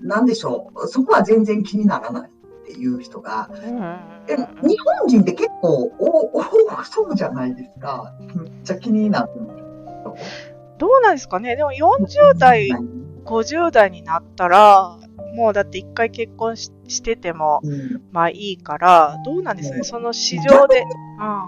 [0.00, 2.30] なんでしょう、そこは全然気にならない
[2.68, 3.48] っていう人が、
[4.26, 4.42] で日
[5.00, 8.14] 本人って結構お多そうじゃないですか。
[8.34, 9.28] めっちゃ気になる
[10.76, 11.56] どうなんですかね。
[11.56, 12.68] でも40代、
[13.24, 14.98] 50代になったら、
[15.38, 18.02] もうだって一回結婚ししてても、うん。
[18.12, 19.74] まあいいから、どうなんですか？
[19.74, 19.84] ねうん。
[19.84, 20.84] その市場で。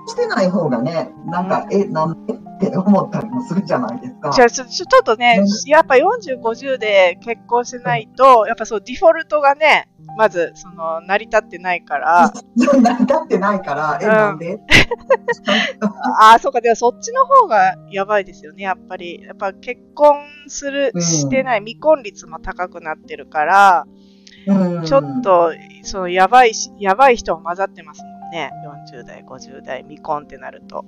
[0.07, 2.35] してない方がね、なんか、え、なんで？
[2.35, 4.31] って思ったりもするじゃないですか。
[4.33, 14.13] じゃあちょっとね、やっぱ40、50で結婚してないと、やっぱそう、デフォルトがね、まず、その、成り立ってないから、成り立ってないから、え、うん。
[14.13, 14.59] なんで？
[16.21, 19.23] ああ、そうか、でもそっちの方がやばいですよね、やっぱり。
[19.23, 20.17] やっぱ結婚
[20.49, 21.01] する、うん。
[21.03, 23.80] してない、未婚率も高くなってるから、
[24.47, 28.51] うんちょっと、その、やばいし、やばい人も混ざってますもんね。
[28.93, 30.85] 40代、50代、未婚ってなると。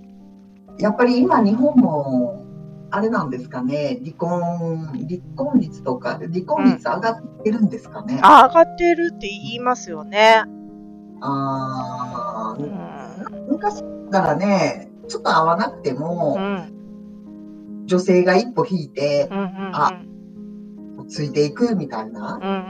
[0.79, 2.47] やっぱり今日本も、
[2.91, 4.41] あれなんですかね、離婚、
[4.87, 8.19] 離婚率とか、離婚率上がってるんですかね？
[8.23, 10.45] あ、上がってるって言いますよね。
[11.21, 13.49] あーうん。
[13.51, 17.85] 昔からね、ちょっと合わなくてうも、ん。
[17.87, 19.39] 女性が一歩引いてうん。
[19.39, 19.45] うん。
[19.45, 19.51] うん。
[19.75, 19.93] あ
[21.13, 22.35] ついていくみたいな。
[22.35, 22.61] うんうんうん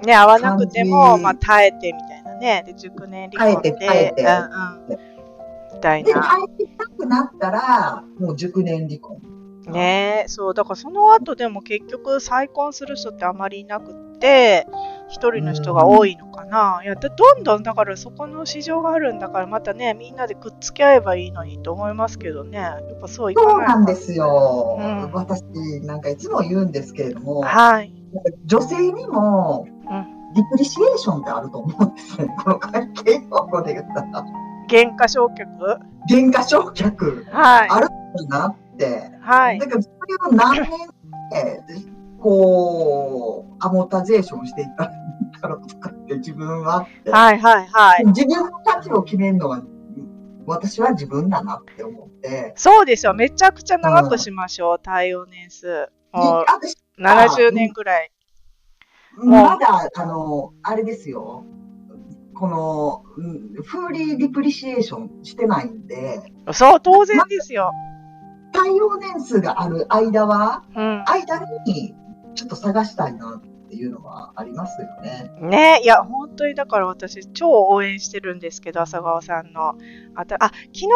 [0.00, 0.06] うん。
[0.06, 2.64] ね、合わなくても、まあ、耐えてみたいなね。
[2.66, 4.98] で、熟年離婚で、耐えて耐えてうんうん。
[5.74, 6.22] みたいで、な。
[6.22, 9.20] 帰ってきたくなったら、もう熟年離婚。
[9.70, 14.66] ねそう、だからその後でも結局再婚する人ってあまりいなくって、
[15.08, 16.80] 一人の人が多いのかな。
[16.82, 22.58] いや、でどんどんだからそこの市場があるんだから、またね、みんなでくっつき合えばいいのにと思いますけどね。
[22.58, 24.78] やっぱそういかないそうなんですよ。
[24.80, 25.42] うん私
[25.82, 27.92] なんかいつも言うんですけれども、はい。
[28.46, 30.22] 女性にもうん。
[30.34, 32.34] ディプリシエーションってあると思うんですね。
[32.42, 34.24] この会計用語で言ったら。
[34.68, 35.46] 原価償却？
[36.08, 37.68] 原価償却はい。
[37.68, 37.88] ある
[38.24, 38.48] んだな？
[38.48, 39.10] って。
[39.20, 39.66] はいだ。
[39.66, 40.70] からそれを何年
[41.30, 41.62] で、
[42.20, 47.10] こう、アモタゼーションしていったらいいんだろうとかって自分はって。
[47.10, 48.04] はいはいはい。
[48.06, 49.62] 自分の価値を決めるのは、
[50.46, 52.52] 私は自分だなって思って。
[52.56, 53.14] そうですよ。
[53.14, 55.88] めちゃくちゃ長くしましょう、対応年数。
[56.12, 58.12] もう私70年ぐらい。
[59.16, 61.44] まだ、あの、あれですよ。
[62.34, 66.20] この、うんフーリーディプリシエーションしてないんで、
[66.52, 67.70] そう、当然ですよ。
[68.52, 71.04] 対応年数がある間は、うん。
[71.06, 71.94] 間に
[72.34, 75.30] ちょっと探したいなっていうのはありますよね。
[75.40, 79.76] ねいや、本当にだから私、超応援してるんですけど、朝顔さんの。
[80.14, 80.90] あたあ、昨日の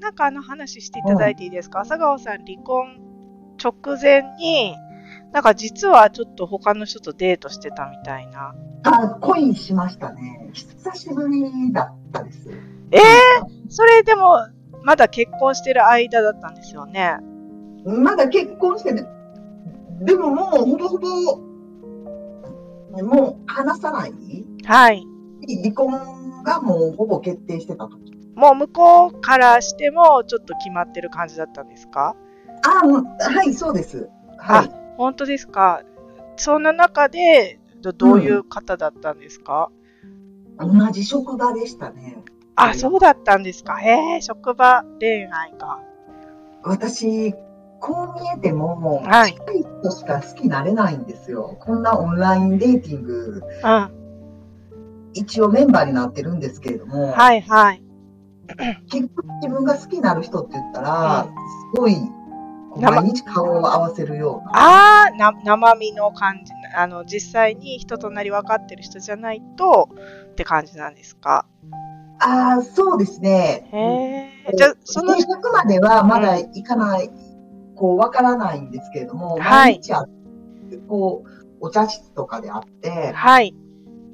[0.00, 2.98] なんかあの話していただいていいですか、朝顔さん離婚
[3.62, 4.74] 直前に、
[5.32, 8.54] なんか実はちょっと他の人とデートしてたみたいな。
[8.84, 10.50] あ、恋しましたね。
[10.52, 12.48] 久しぶりだったです。
[12.90, 13.00] ええ
[13.68, 14.38] それでも、
[14.84, 17.18] まだ結婚してる間だったんですよね。
[17.86, 19.06] まだ結婚してる。
[20.00, 21.08] でももうほぼほぼ、
[23.02, 24.12] もう話さない？
[24.64, 25.04] はい。
[25.62, 28.12] 離婚がもうほぼ決定してた時。
[28.34, 32.14] もう向こうからしても、ちょっと決まってる感じだったんですか？
[32.62, 34.08] あ、うんはい、そうです。
[34.38, 34.70] はい。
[34.96, 35.82] 本当ですか？
[36.36, 39.70] そんな中で、どどういう方だったんですか、
[40.58, 42.16] 同じ職場でしたね。
[42.56, 43.76] あ、そうだったんですか。
[43.76, 45.80] へえ、職場恋愛か。
[46.62, 47.34] 私、
[47.80, 51.56] こう見えても、はい近い人しか好きになれないんですよ。
[51.60, 55.10] こんなオンラインデーティング、うん。
[55.12, 57.82] 一応メンバーになってるんですけれども、はいはい。
[58.90, 61.28] 結局自分が好きになる人って言ったら、
[61.74, 61.96] すごい、
[62.76, 65.06] 生毎日顔を合わせるような。
[65.06, 66.52] あーな、生身の感じ。
[66.76, 69.90] あの、実際に人となり分かってる人じゃないと、
[70.32, 71.46] って感じなんですか。
[72.20, 73.68] ああ、そうですね。
[73.72, 74.56] へえ。
[74.56, 77.10] じゃあ、その定、着まではまだ行かない、
[77.74, 81.28] こう、わからないんですけれども、はい毎日会って、こう、
[81.60, 83.54] お茶室とかであって、はい。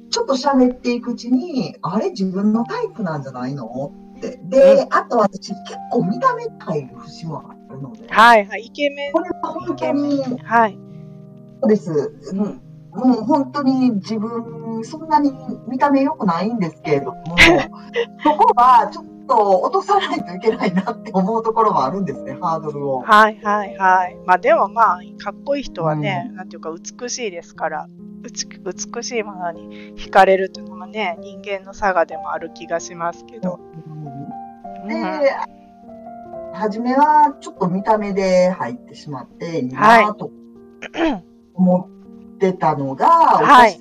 [0.09, 3.93] ちょっと喋っていくうちに、あれ自分のタイプなんじゃないの？
[4.17, 4.39] って。
[4.49, 5.59] で、あと私結
[5.91, 8.63] 構見た目入る節もあるので、はいはい。
[8.65, 9.21] イケメンこ。
[9.21, 10.77] れは本当に、はい。
[11.61, 12.13] そうです。
[12.33, 12.61] うん
[12.93, 15.31] もう本当に自分、そんなに
[15.67, 17.23] 見た目良くないんですけれども、
[18.23, 22.99] そこはちょっと落とさないといけないなって思うところもあるんですね、ハードルを。
[22.99, 24.17] はいはいはい。
[24.25, 27.87] まあでもまあ、かっこいい人はね、なんていうか美しいですから、
[28.23, 33.59] 美美しいものに惹かれるというのもね、人間の差がでもある気がしますけど。
[34.87, 35.61] で、うん
[36.53, 40.31] 初めはちょっと見た目で入ってしまって、いいはいなと
[41.53, 42.00] 思って
[42.53, 43.79] たのが、はい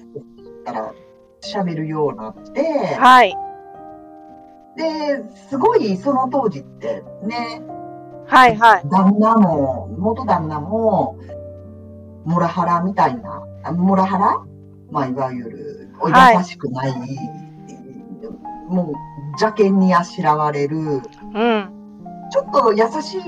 [1.43, 3.35] 喋るようになって、はい。
[4.77, 7.63] で、すごいその当時ってね、
[8.27, 8.83] はいはい。
[8.91, 11.17] 旦那も、元旦那も、
[12.25, 14.45] モラハラみたいな、あモラハラ？
[14.91, 16.93] まあ、いわゆる、はい優しくない、
[18.69, 18.93] もう、
[19.41, 21.01] 邪険にあしらわれる、うん。
[22.31, 23.23] ちょっと優しい、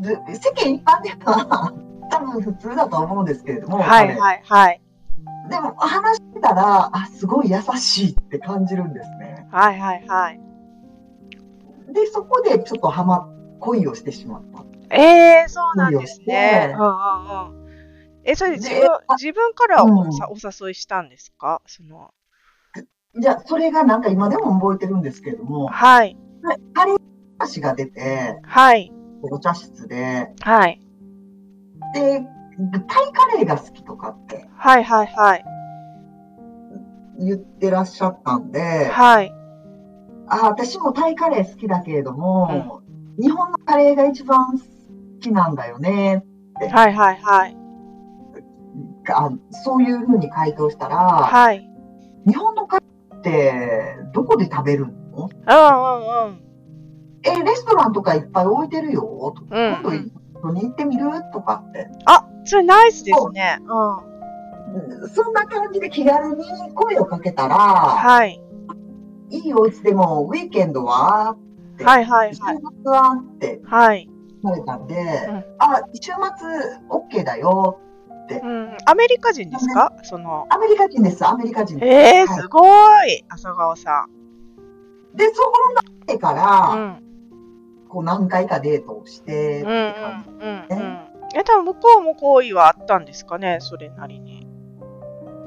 [0.00, 1.72] ず世間一般では
[2.10, 4.82] 多分普通だと思うんですけれども、はい彼はいはい。
[5.50, 9.46] でも話してたら、あ、すごい優しいって感じるんですね。
[9.50, 10.40] はいはいはい。
[11.92, 13.28] で、そこでちょっとハマ、
[13.60, 14.64] 恋をしてしまった。
[14.90, 16.74] ええー、そうなんですね。
[16.76, 17.66] うんうんうん。
[18.24, 18.88] え、それ自で分、
[19.18, 21.62] 自分からお,、うんさお誘いしたんですか？
[21.66, 22.12] その、
[23.20, 26.16] じゃあ、それがなんか今でも覚えてるんですけれども、はい。
[26.74, 27.00] カレー
[27.38, 28.92] 話が出て、はい。
[29.22, 30.80] お茶室で、はい。
[32.00, 32.26] で、
[32.88, 35.44] タイカレーが好きとかってはいはいはい。
[37.18, 39.32] 言ってらっしゃったんで、はい。
[40.28, 42.82] あ私もタイカレー好きだけれども、
[43.18, 44.64] 日本のカレーが一番好
[45.20, 46.24] きなんだよね。
[46.70, 47.56] はいはいはい。
[49.08, 51.70] あそういうふうに回答したら、はい。
[52.26, 54.92] 日本のカレーってどこで食べるの？
[54.92, 56.42] うんうんうん。
[57.22, 59.34] え、レストランとかいっぱい置いてるよ。
[59.50, 60.12] うん今度一
[60.44, 61.10] 緒に行ってみる？
[61.32, 61.88] とかって。
[62.04, 63.58] あ、それナイスですね。
[63.62, 63.96] うん。
[63.96, 66.44] うんそんな感じで気軽に
[66.74, 68.42] 声をかけたら、はい。
[69.30, 71.36] いいお家でもウィーケンドは
[71.82, 72.56] はいはい週はい。
[72.56, 74.08] 末はってはい。
[74.42, 76.18] 言われたんで、うんあ、週末
[76.90, 77.78] OK だよ。
[78.28, 78.76] うん。
[78.86, 79.92] アメリカ人ですか？
[80.02, 80.46] その。
[80.50, 81.88] アメリカ人です、アメリカ人です。
[81.88, 82.64] ええー、はいすご
[83.04, 83.24] い。
[83.28, 84.06] 浅川さ
[85.14, 85.52] で、そこ
[85.86, 86.78] のってから、ん。
[86.78, 87.05] うん。
[87.96, 90.98] こう何回かデートをして、うんうんって感じうんうん。
[91.34, 94.46] え、多分向こうも好意はあったんですかねそれなりに。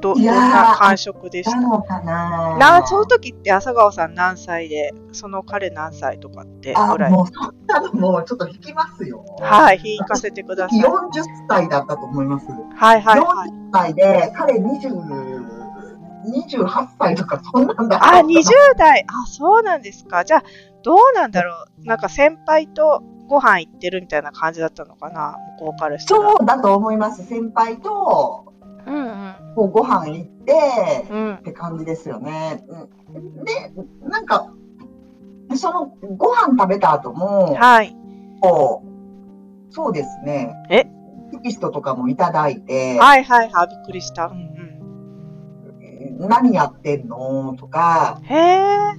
[0.01, 1.59] ど、どんな感触でした？
[1.59, 7.11] なのかなな、その時って浅川さん何歳で、その彼何歳とかってあ、ぐらい？
[7.11, 9.23] もう、そんなのもうちょっと引きますよ。
[9.41, 10.79] はい、引かせてください。
[10.79, 12.47] 40歳だったと思います。
[12.47, 13.49] はいはいはい。
[13.49, 15.38] 40歳で、彼20、
[16.25, 18.43] 28歳とかそんなんだあ、20
[18.77, 19.05] 代。
[19.07, 20.25] あ、そうなんですか。
[20.25, 20.43] じゃあ、
[20.83, 21.85] どうなんだろう。
[21.85, 26.21] なんか先輩とご飯行ってるみたいな感じだったのかな向こうからしたら。
[26.21, 27.25] そうだと思います。
[27.25, 28.53] 先輩と、
[28.85, 29.35] うんうん。
[29.55, 31.41] こうご飯行って、うんっ。
[31.41, 32.63] て感じですよね。
[32.67, 33.71] うんで、
[34.03, 34.51] なんか、
[35.55, 37.95] そのご飯食べた後も、はい。
[38.39, 40.53] こう、そうですね。
[40.69, 40.85] え？
[41.31, 43.67] テキストとかもいただいて、はいはいはい。
[43.69, 44.27] びっくりした。
[44.27, 44.58] うん
[46.19, 47.55] 何やってんの？
[47.57, 48.21] とか。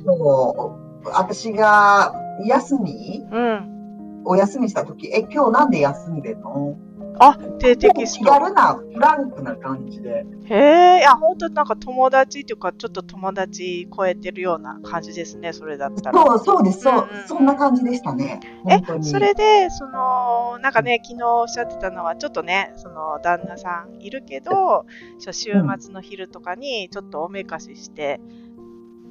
[0.05, 2.15] そう私が
[2.47, 3.27] 休み？
[3.31, 4.23] うん。
[4.25, 6.77] お休みした時、え、今日なんで休んでんの？
[7.23, 8.31] あ、でテキス気ト。
[8.31, 10.25] 軽な、フランクな感じで。
[10.45, 10.99] へえ。
[11.01, 15.53] いや、本当なんか友達っていうか、ちょっと友達超えてるような感じですね。
[15.53, 16.23] それだったら。
[16.23, 18.41] そう、そうです、そう、うんうんそんな感じでしたね。
[18.69, 19.03] え。
[19.03, 24.87] それで、その、なんかね、昨日おっしゃってたのは、ちょっとね、その、旦那さんいるけど、
[25.19, 28.19] 週末の昼とかに、ちょっとおめかしして、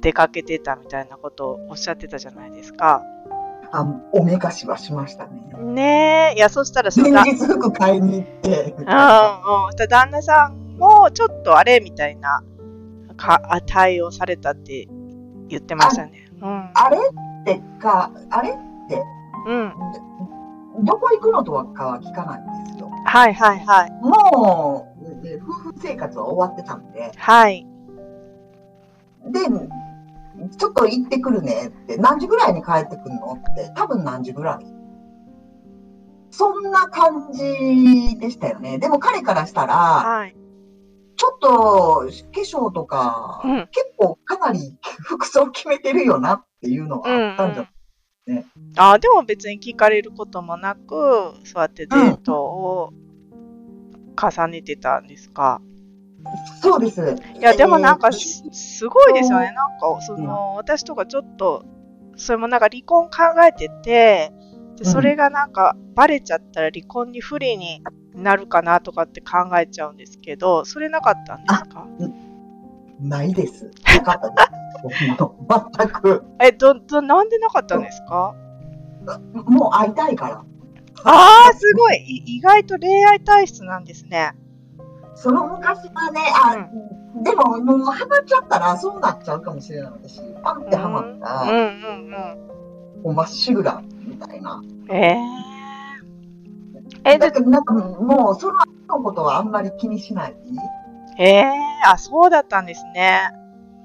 [0.00, 3.04] 出かけてたみたいなことをおっしゃってたじゃないですか。
[3.72, 5.40] あおめかしはしましたね。
[5.58, 8.74] ねえ、いや、そしたらそのだ、前日服買いに行って。
[8.76, 8.86] うんうん。
[9.76, 12.42] だ旦那さんも、ちょっとあれみたいな、
[13.16, 14.88] か、あ対応されたって
[15.48, 16.12] 言ってましたね。
[16.40, 16.70] うん。
[16.74, 18.52] あれってか、あれっ
[18.88, 19.02] て、
[19.46, 19.74] うん。
[20.84, 22.90] どこ行くのとかは聞かないんですよ。
[23.04, 23.90] はいはいはい。
[24.02, 27.12] もう、ね夫婦生活は終わってたんで。
[27.16, 27.66] はい。
[29.28, 29.40] で、
[30.56, 33.32] ちょっと行ってくるねって、何時ぐらいに帰ってくるの？
[33.34, 34.66] って、多分何時ぐらい
[36.30, 38.78] そんな感じでしたよね。
[38.78, 40.36] でも彼からしたら、はい。
[41.16, 41.48] ちょっと
[42.00, 43.68] 化粧とか、うん。
[43.72, 52.90] 結構かなり 服装決めてるよなっていうのがあったんじゃ、あでも別に聞かれることもなく、そうやってデートを
[54.16, 55.60] 重ねてたんですか？
[56.62, 57.16] そうです。
[57.38, 59.52] いや、でもなんかえーす、すごいですよね。
[59.52, 61.64] なんか、その、私とかちょっと、
[62.16, 63.10] それもなんか離婚考
[63.44, 64.32] えてて、
[64.76, 67.82] でそれがなんかバレちゃったら離婚に不利に
[68.14, 71.86] なるかなとかって考えちゃうんですけど、それなかったんですか？
[73.00, 73.70] ないです。
[73.96, 75.06] なかったです。
[75.06, 76.24] 全く。
[76.40, 78.34] え、ど、ど、なんでなかったんですか？
[79.46, 80.44] もう会いたいから。
[81.04, 82.36] ああ、すごいい。
[82.36, 84.32] 意外と恋愛体質なんですね。
[85.20, 86.66] その昔はね、あ、
[87.22, 90.18] でももうハマっちゃったらそうなっちゃうかもしれない私。
[90.42, 92.10] パンってハマったら、うんうん
[93.02, 94.62] もうまっしぐらみたいな。
[94.62, 94.90] うん。
[94.90, 98.58] えー、え、で、だけどなんかもうその
[98.88, 100.34] 後のことはあんまり気にしない。
[101.18, 101.52] えー、
[101.86, 103.30] あ、そうだったんですね。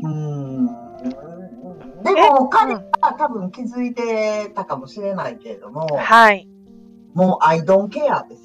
[0.04, 0.68] うん。
[0.68, 2.82] でも彼は
[3.18, 6.48] 多分気づいてたかもしれないけれども、はい。
[7.14, 8.45] もう I don't care です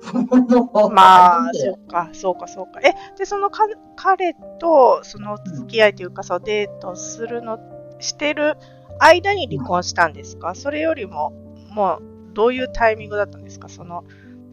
[0.92, 2.80] まあそうか、そうか、そうか。
[2.80, 3.64] え、で、そのか
[3.96, 7.58] 彼と、その付き合いというか、そう、デートするの、
[7.98, 8.56] してる
[9.00, 10.54] 間に離婚したんですか？
[10.54, 11.32] それよりも、
[11.70, 12.02] もう、
[12.34, 13.68] どういうタイミングだったんですか？
[13.68, 14.04] その、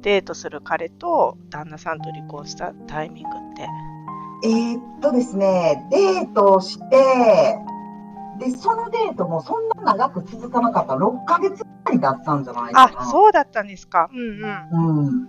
[0.02, 3.68] デートする彼と旦那さんと離婚したタイミングって。
[4.44, 7.60] えーっとですね、デートをして、
[8.40, 10.94] で、そのデートもそんな長く続かなかった。
[10.94, 13.02] 6ヶ月ぐらいだったんじゃないかな。
[13.02, 14.10] あ、そうだったんですか。
[14.12, 14.20] うん
[14.74, 15.06] うん。
[15.08, 15.28] うん。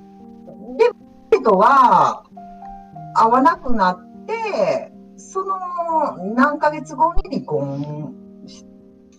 [0.76, 0.84] で、
[1.30, 2.24] デートは、
[3.14, 8.14] 会わなくなって、その何ヶ月後に離婚
[8.46, 8.64] し、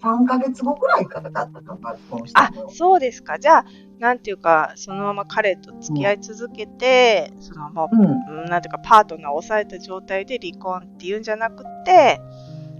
[0.01, 3.39] 3ヶ月後くらいからだったかな、離婚したあの。、そうですか。
[3.39, 3.65] じゃあ、
[3.99, 8.41] なんていうか、そのまま彼と付き合い続けて、そのまま、うん。
[8.41, 12.21] うんなんていうか、パートナーを抑えた状態で離婚っていうんじゃなくて、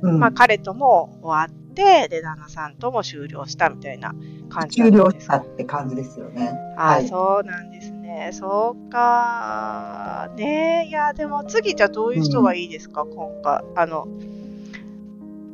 [0.02, 4.14] うんまあ、彼とも終わって、で、旦那さんとも終了したみたいな
[4.50, 5.12] 感じだ終了。
[5.12, 6.52] したって感じですよね。
[6.78, 7.97] あ、はいそうなんですね。
[8.32, 10.30] そうか。
[10.36, 10.84] ね。
[10.86, 13.62] え、いや、でも次、じゃあどういう人がいいですか、今回。
[13.76, 14.08] あの、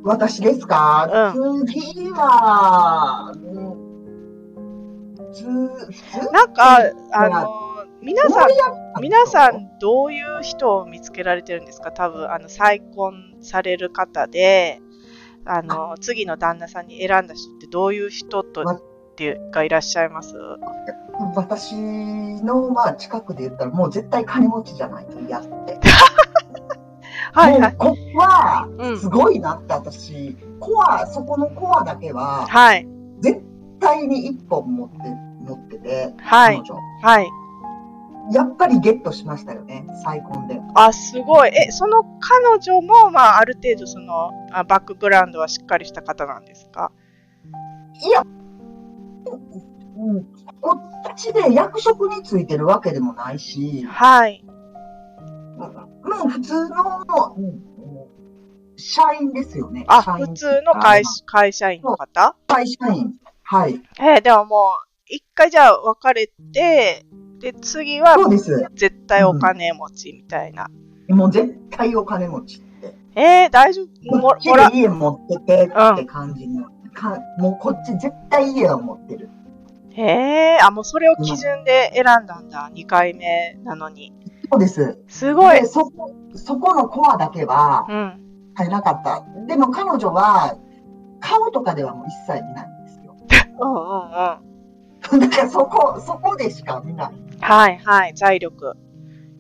[0.04, 1.34] 私ですか、
[1.68, 3.74] 次は、うん。
[5.16, 6.78] 普通、普通なんか、
[7.14, 7.50] あの、
[8.02, 11.92] 皆さん、ん皆さん、どういう人を見つけられてるんですか？
[11.94, 14.82] 多分、あの、再婚される方で、
[15.46, 18.82] あの、次の旦那さんに選んだ人ってどういう人と、わっ
[19.16, 20.34] ていうがいらっしゃいます？
[21.36, 21.76] 私
[22.44, 25.80] の、まあ、近くで言ったら、もう絶対金持ちじゃないと嫌って。
[27.34, 27.76] はいはい。
[27.78, 32.88] ここは、うんすごいなって私、コア、そこのコアだけは、はい。
[33.20, 33.42] 絶
[33.80, 34.98] 対に一本持って、
[35.46, 36.64] 持ってて、はい彼。
[36.64, 36.76] 女。
[37.02, 37.30] はい。
[38.32, 40.60] やっぱりゲットしましたよね、再婚で。
[40.76, 41.50] あ、すごい。
[41.50, 46.92] え、その彼女も、まあ、ある程度、その、あバックグラウンドはしっかりした方なんですか？
[48.02, 48.24] いや、
[49.96, 50.24] うん、
[50.62, 50.80] こ
[51.12, 54.44] っちで役職についてるわけでもないし、はい。
[55.56, 55.68] も
[56.26, 56.76] う普通の、
[57.38, 57.74] うん
[58.76, 59.86] 社員ですよね。
[59.88, 62.36] あ、普通の会会社員の方？
[62.48, 63.14] 会社員。
[63.44, 63.80] はい。
[64.00, 67.06] えーでももう、一回じゃあ別れて、
[67.40, 68.68] で、次はそうです。
[68.74, 70.70] 絶対お金持ちみたいな。
[71.08, 72.96] もう絶対お金持ちって。
[73.16, 74.18] えー、大丈夫？
[74.18, 74.42] もこっ
[74.74, 76.68] 家持っててって感じの。
[76.94, 79.30] かもうこっち絶対家を持ってる。
[79.96, 82.70] へえー、あ、もうそれを基準で選んだんだ。
[82.74, 84.14] 2回目なのに。
[84.52, 85.00] そうです。
[85.08, 85.66] すごいで。
[85.66, 88.20] そこ、そこのコアだけはうん。
[88.56, 89.26] 入らなかった。
[89.48, 90.58] でも彼女は、
[91.20, 93.16] 顔とかではもう一切見ないんですよ。
[93.60, 95.30] うんうんうん。
[95.30, 97.12] だからそこ、そこでしか見ない。
[97.42, 98.14] はいはい。
[98.16, 98.76] 財力。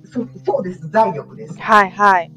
[0.05, 0.89] そそうです。
[0.89, 1.59] 財力です。
[1.59, 2.31] はいはい。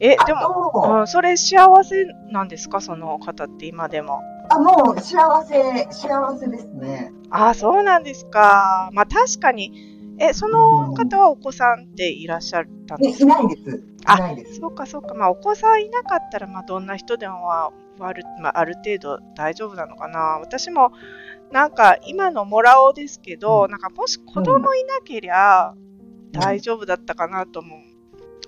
[0.00, 2.80] え、あでも、と、うん、それ幸せなんですか？
[2.80, 4.20] その方って今でも。
[4.50, 7.12] あ、もう幸せ、幸せですね。
[7.30, 8.90] あ、そうなんですか。
[8.92, 13.38] まあ確かに、え、その方はお子さんっていらっしゃったんねですか？
[13.40, 13.76] いないです。
[13.76, 14.56] いあないです。
[14.60, 15.14] そうかそうか。
[15.14, 20.38] まあお子さんいなかったら、まあどんな人でもはある,、まあ、ある程度大丈夫なのかな。
[20.40, 20.92] 私も
[21.52, 25.74] なんか今のもらおうですけど、うんなんかもし子供いなけりゃ
[26.32, 27.76] 大丈夫だったかなとも,、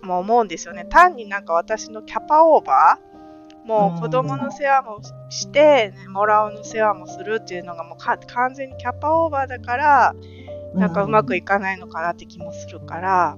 [0.02, 0.86] も思うんですよね。
[0.88, 3.09] 単になんか私のキャパオーバー
[3.70, 10.14] もう子供の世話もして、ね、もらおうの世話もするっていうのがもうか完全にキャパオーバーだから、
[10.74, 13.36] なんかうまくいかないのかなって気もするから、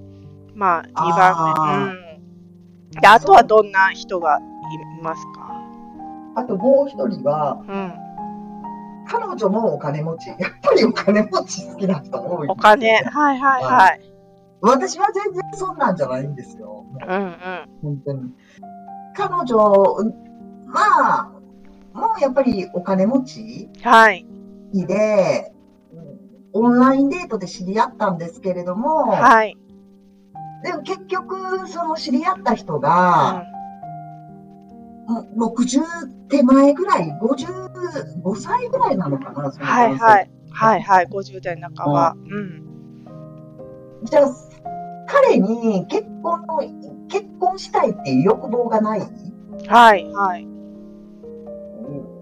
[0.55, 1.93] まあ、2番あ目。
[1.93, 3.01] うん。
[3.01, 5.53] で、あとはどんな人がいますか？
[6.35, 7.93] あともう一人は、うん。
[9.07, 10.29] 彼女もお金持ち。
[10.29, 12.49] やっぱりお金持ち好きな人多い。
[12.49, 13.03] お金。
[13.03, 14.01] はいはいはい。
[14.63, 16.87] 私は全然そんなんじゃないんですよ。
[17.07, 17.33] うんうん。
[17.83, 18.33] 本当に。
[19.15, 19.97] 彼女、
[20.67, 21.33] まあ、
[21.95, 24.27] もうやっぱりお金持ちはい。
[24.73, 25.53] で、
[26.53, 29.57] オンラインデートで知り合ったんですけれども、はい。
[30.65, 33.45] でも結局、その知り合った人うが、
[35.37, 35.81] う60
[36.29, 40.31] 手前ぐらい、55歳ぐらいなのかな、はいはい。
[40.51, 41.07] はいはい。
[41.07, 42.15] 50代半ば。
[42.17, 42.63] うん。
[44.05, 44.52] じゃあ、
[45.07, 46.59] 彼に結婚の、
[47.09, 49.01] 結婚したいっていう欲望がない？
[49.69, 50.49] はい、はい。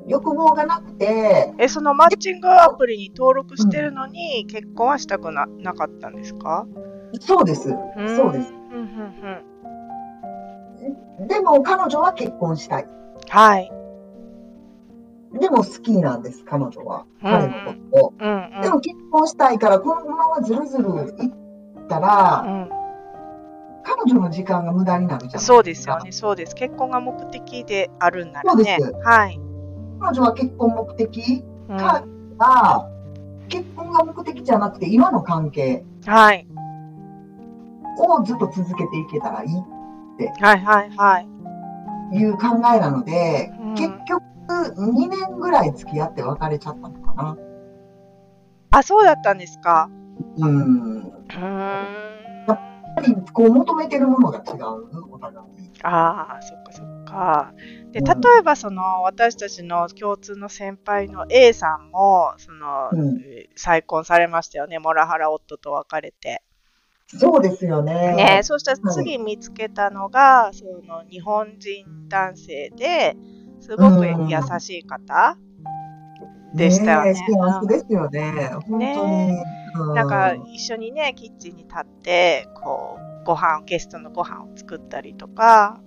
[0.06, 6.66] 欲望がなくて、え、そのマッチングアプリに登録してるのに、結婚はしたくななかったんですか？
[7.20, 7.70] そうです。
[7.70, 7.76] ん
[8.16, 8.52] そうです。
[8.52, 8.86] うんうん
[11.20, 11.28] うん。
[11.28, 12.88] でも彼女は結婚したい。
[13.28, 13.70] はい。
[15.38, 17.04] でも好きなんです、彼女は。
[17.22, 18.14] うん彼のことを。
[18.18, 18.62] うんうん。
[18.62, 20.88] でも結婚したいから、このままずるずる
[21.22, 21.30] いっ
[21.90, 22.70] たら、うん、
[23.82, 25.54] 彼女の時間が無駄になるじゃないですか。
[25.54, 26.54] そうですよね、そうです。
[26.54, 28.98] 結婚が目的であるんならねそうで。
[29.04, 29.40] はい。
[30.00, 32.04] 彼女は結婚目的うんか
[32.38, 32.88] が、
[33.48, 36.46] 結婚が目的じゃなくて、今の関係はい。
[37.98, 39.50] をずっと続けていけたらいい
[40.40, 42.16] はいはいはい。
[42.16, 44.20] いう考えなので、うん結局
[44.50, 47.36] 2年ぐらい付き合って別れちゃったのかな。
[48.72, 49.88] あ、そうだったんですか。
[50.38, 50.99] うん。
[51.36, 52.70] やっ。
[52.94, 55.46] ぱりこう求めてるものが違う、お互い。
[55.82, 57.52] ああ、そっかそっか。
[57.92, 63.20] で、うん例えばその私たちの共通の先輩の A さんも、その、うん
[63.56, 64.78] 再婚されましたよね。
[64.78, 66.42] モラハラ夫と別れて。
[67.06, 68.14] そうですよね。
[68.14, 73.16] ね、そうしたら次見つけたのが、その日本人男性で
[73.60, 75.36] すごく優しい方、
[76.54, 78.50] でしたよね幸せですよね。
[78.68, 79.38] 本当に。
[79.90, 85.80] うなんか一緒にね、キッチンに立って、こう、ご飯、ゲストのご飯を作ったりとか、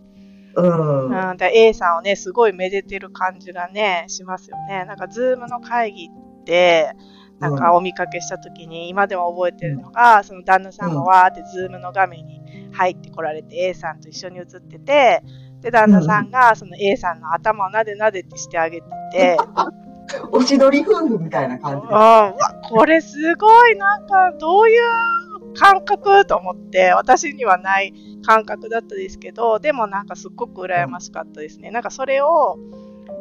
[0.56, 1.30] うん。
[1.32, 4.86] うん、で A さんをね、すごいめでてる感じがね、しますよね。
[4.86, 6.94] なんか、 Zoom の会議って、
[7.40, 12.42] なんかお見かけしたときに、今でも覚えてるのが、その旦那さんがわーって Zoom の画面に
[12.72, 15.24] 入ってこられて、A さんと一緒に映ってて、
[15.60, 19.38] で、旦那さんがその A さんの頭をなでなでってしてあげてて、
[20.32, 22.34] おしどり夫婦みたいな感じうん、うわ、
[22.70, 27.94] これすごい、なんか、どういう感覚と思って、私にはない
[28.26, 31.72] 感覚だったですけど、でもなんかすっごく羨ましかったですね。
[31.72, 32.58] なんかそれを、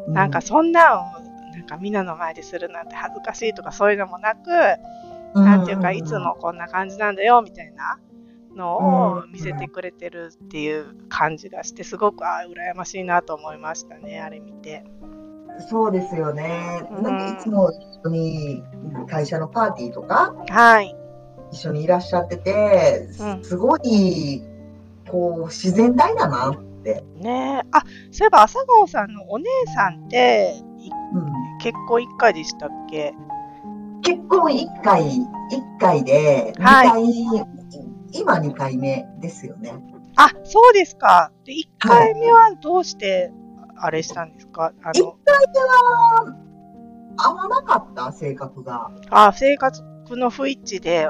[0.08, 1.02] でなんかそんなんを、
[1.54, 4.48] なんかみんなの前でするなんて恥ずかしいとかそういうのもなく、
[5.34, 7.98] なんていうか、いつもこんな感じなんだよ、みたいな
[8.54, 14.84] のを見せてくれてるっていう感じがして、すごく、ああ、羨ましいなと思いましたね、あれ見て。
[15.68, 16.82] そうですよね。
[16.90, 18.62] うんなんかいつも一緒に
[19.08, 20.96] 会社のパーティーとかはい。
[21.50, 24.42] 一緒にいらっしゃってて、うんすごい
[25.10, 27.04] こう自然体だなって。
[27.16, 27.68] ねえ。
[27.72, 29.44] あ、そういえば朝顔さんのお姉
[29.74, 33.14] さんって、いうん結婚1回でしたっけ？
[34.02, 35.22] 結婚1回、1
[35.78, 37.04] 回で、2はい回、
[38.12, 39.72] 今2回目ですよね。
[40.16, 41.30] あ、そうですか。
[41.44, 43.30] で、1回目はどうして、
[43.84, 44.72] あれしたんですか？
[44.82, 46.36] あ一の、回目は、
[47.16, 48.90] 合わなかった性格が。
[49.10, 51.08] あ、生活の不一致で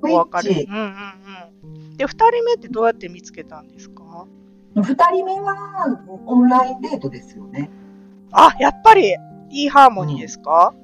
[0.00, 0.62] 不お別れ。
[0.62, 1.96] うんうんうん。
[1.96, 4.26] で、2人目ってどうやって見つけたんですか？
[4.76, 5.54] 二人目は
[6.26, 7.70] オンラインデートですよね。
[8.32, 9.14] あ、やっぱり、
[9.50, 10.74] いいハーモニーですか、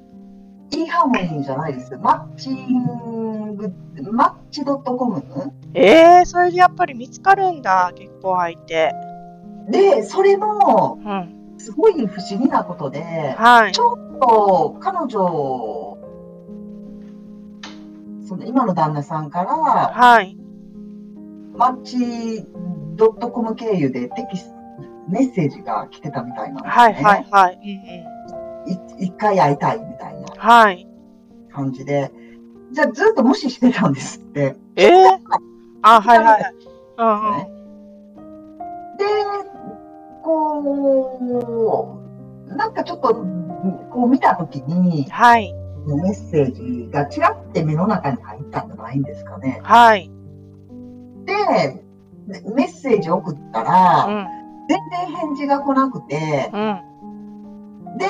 [0.71, 1.97] いいハーモニーじゃないです。
[1.97, 3.69] マッチング、
[4.13, 5.21] マッチ .com
[5.73, 8.93] ええー、それでやっぱり見つかるんだ、結婚相手。
[9.69, 11.41] で、それも、うん。
[11.57, 13.79] すごい不思議なことで、はいち。
[13.79, 15.97] ょっと彼女、
[18.27, 20.37] その今の旦那さんから、はい。
[21.55, 22.47] マッチ
[22.97, 24.55] .com 経由でテキスト、
[25.07, 26.71] メッセージが来てたみたいなんですね。
[26.71, 27.59] はいはいはい。
[28.99, 30.87] 一回会いたいみたいなはい。
[31.51, 32.11] 感じで、
[32.71, 34.55] じゃあずっと無視してたんですって。
[34.75, 35.19] ええ
[35.83, 36.55] あ、はいはいはい。
[36.97, 37.37] うんうん。
[38.97, 39.05] で、
[40.23, 41.99] こ
[42.49, 43.15] う、なんかちょっと、
[43.91, 45.53] こう見たときに、はい。
[45.87, 49.59] メッセージがちらって目の中に入ったんじゃないんですかね。
[49.63, 50.11] はい。
[51.25, 51.83] で、
[52.53, 54.27] メッセージ送ったうら、ん。
[54.67, 57.97] 全然返事が来なくて、うん。
[57.97, 58.07] で、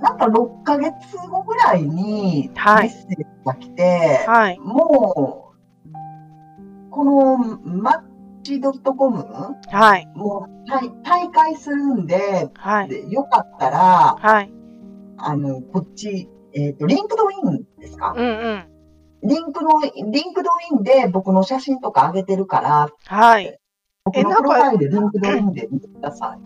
[0.00, 0.94] なんか6ヶ月
[1.30, 4.58] 後ぐらいにメはいッセージが来て、はい。
[4.58, 8.02] もう、このマ
[8.44, 9.26] ッチ .com
[9.70, 10.06] はい。
[10.14, 12.88] もうた退会するんで、はい。
[12.88, 14.52] でよかったら、はい。
[15.16, 18.64] あの、こっち、えっ、と、 LinkedIn ですか、うんうん。
[19.22, 23.58] リンクの、 LinkedIn で僕の写真とか上げてるから、はい。
[24.04, 26.38] 僕のなんかプロファイル LinkedIn で見てくださ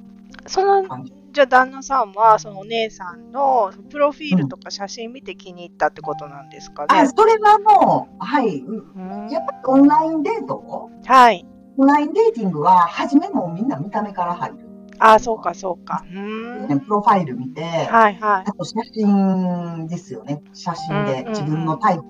[0.47, 7.09] そのじじゃあ旦那さんは、そのお姉さんのプロフィールとか写真見て気に入ったってことなんですかあ、ね。
[7.09, 8.61] それはもう、はい。
[8.61, 11.47] うんうんやっぱりオンラインデートはい。
[11.79, 14.57] オンラインデーティングは、初めもみんな見た目から入る。
[14.99, 16.05] あ、そうかそうか。
[16.11, 16.81] うーん。
[16.81, 18.45] プロファイル見て、はいはい。
[18.47, 20.43] あと写真ですよね。
[20.53, 22.05] 写真でうんうんうん自分のタイプ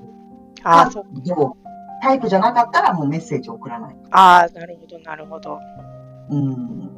[0.65, 1.53] あ、がそうどう？
[2.01, 3.97] タイプじゃなかったらもうメッセージ送らない。
[4.11, 5.59] ああ、なるほど、なるほど。
[6.31, 6.91] うん。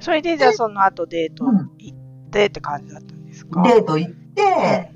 [0.00, 1.98] それで、じゃあその後デートうん行っ
[2.30, 3.62] てって感じだったんですか？
[3.62, 4.92] デート行って、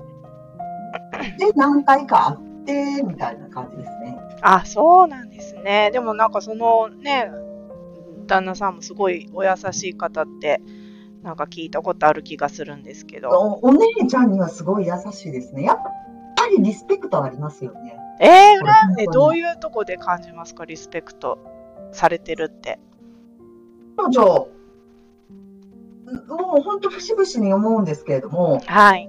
[1.37, 4.17] で、何回か会って、みたいな感じですね。
[4.41, 5.29] あ、そうなん
[5.61, 5.91] ね。
[5.91, 7.31] でもなんかそのね、
[8.27, 10.61] 旦那さんもすごいお優しい方って、
[11.23, 13.29] なんか聞いたことある気がするんですけど。
[13.29, 15.63] おお姉ちゃんにはすごい優しいですね。
[15.63, 15.77] やっ
[16.35, 17.97] ぱりリスペクトありますよね。
[18.19, 21.39] えー、これ羨えどういうとこで感じますかリスペクト
[21.91, 22.79] されてるって。
[23.97, 24.47] 彼女、
[26.27, 29.07] もう本当節々に思うんですけれども、はい。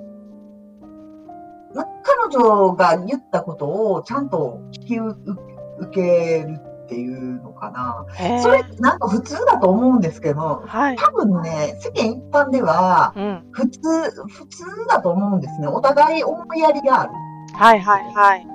[1.74, 5.51] な彼女が言ったことをちゃんと引き受
[5.82, 8.06] 受けるっていうのかな。
[8.20, 10.96] えーそれってなんか普通だと思うんですけど、はい。
[10.96, 13.44] 多分ね、世間一般ではうん。
[13.52, 13.80] 普通、
[14.28, 15.68] 普通だと思うんですね。
[15.68, 17.12] お互い思いやりがある。
[17.54, 18.46] はいはいはい。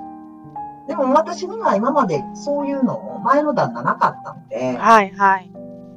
[0.88, 5.50] でも私には今までそういうの前の旦那なかったので、はいはい。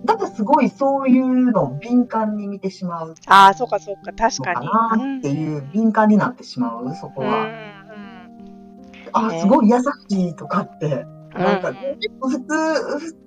[0.04, 5.14] だからすごいそういうのを敏感に見てしまうああ、そうかそうか、確のかかに。
[5.14, 7.48] なっていう敏感になってしまう、そこは。
[9.14, 9.78] あ、ねすごい優
[10.10, 11.78] しいとかって、うんなんか普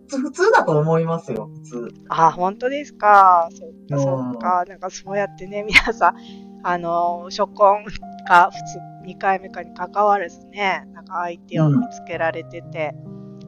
[0.08, 1.88] 通、普通、だと思いますよ、普通。
[2.08, 3.48] あ、本当ですか？
[3.52, 4.64] そっか、うんそっか。
[4.68, 6.14] なんかそうやってね、皆さん、
[6.62, 7.84] あの、初婚
[8.26, 12.94] か、普通、2回目かに関わらずね、なんか相手を見つけられてて、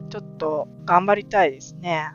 [0.09, 2.11] ちょっと頑張りたいですね。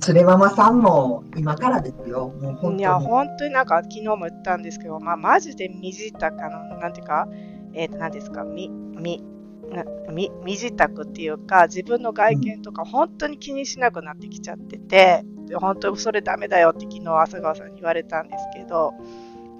[0.00, 3.06] つれママさんも今からですよ、もう本いや、当に。
[3.06, 7.28] 本当になんか昨日も言ったんですけど、まあ、マジで身支度の、なんていうか、
[7.74, 9.22] えっ、と、何ですか、み、み、
[9.70, 18.92] なみ身支度っていうか、自分の外見とか本当に気にしなくなってきちゃってて、で本当それダメだよって昨日朝川さんに言われたんですけど、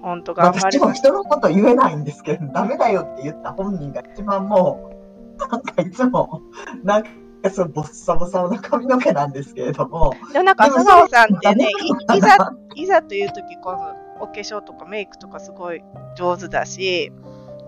[0.02, 0.78] 本当頑張り。
[0.78, 4.90] 私も人のこと言えないんですけど、ダメだよって言った本人が一番も
[5.38, 6.42] う、なんかいつも、
[6.82, 7.10] なんか
[7.50, 11.68] そうボッサボサの髪の毛なんですけれども、でもなんか朝川さんってね、
[12.16, 12.36] いざ、
[12.74, 15.82] いざという時このお化粧とかメイクとかすごい
[16.16, 17.12] 上手だし、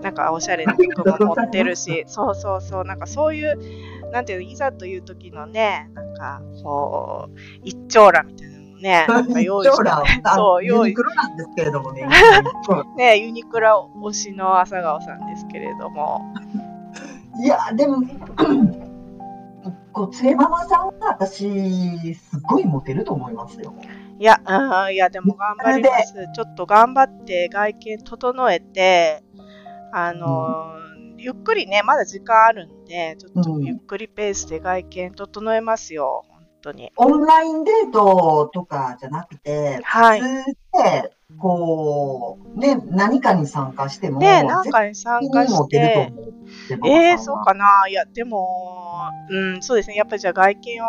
[0.04, 9.92] なんかおしゃれな服も持ってるし、そうそうそう、なんかそういう、なんていうの、いざという時のね、なんかこう、一長羅みたいなのもね、 なんか用意して、
[10.34, 12.06] そう用意ユニクロなんですけれどもね。
[12.98, 16.20] ね、ユニクロ推しの朝川さんですけれども、
[17.42, 18.02] いや、でも、
[19.90, 23.74] こう、ママさんは私、すっごいモテると思いますよ。
[24.18, 26.12] いや、うん、いや、でも頑張ります。
[26.34, 29.23] ちょっと頑張って外見整えて、
[29.96, 30.84] あのー
[31.24, 36.92] ゆっくりね、まだ時間あるんで、ちょっとゆっくりペースで外見整えますよ、本当に。
[36.96, 40.20] オンラインデートとかじゃなくて、はい
[41.38, 46.34] こう、ね、何かに参加しても、で、なんかに参加して、と思う。
[46.66, 47.88] つれママさんはえー、そうかな。
[47.88, 49.96] いや、でも、うん、そうですね。
[49.96, 50.84] やっぱりじゃあ外見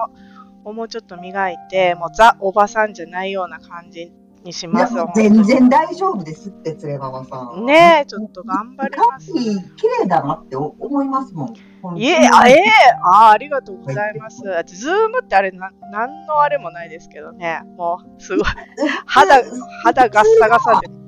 [0.66, 4.12] をもうちょっと磨いて、もうザ・おばさんじゃないような感じ
[4.46, 5.12] にしますよ。
[5.14, 7.62] 全然大丈夫ですって、つれママさんは。
[7.62, 9.34] ねえ、ちょっと頑張ります。
[9.34, 11.98] 綺麗だなって思いますもん。
[11.98, 12.64] いえ、あ、ええ
[13.04, 14.42] あ、ありがとうございます。
[14.58, 17.62] あズームってあれな、なんのあれもないですけどね。
[17.78, 18.46] もう、すごい。
[19.06, 19.44] 肌、
[19.84, 21.05] 肌ガッサガサで。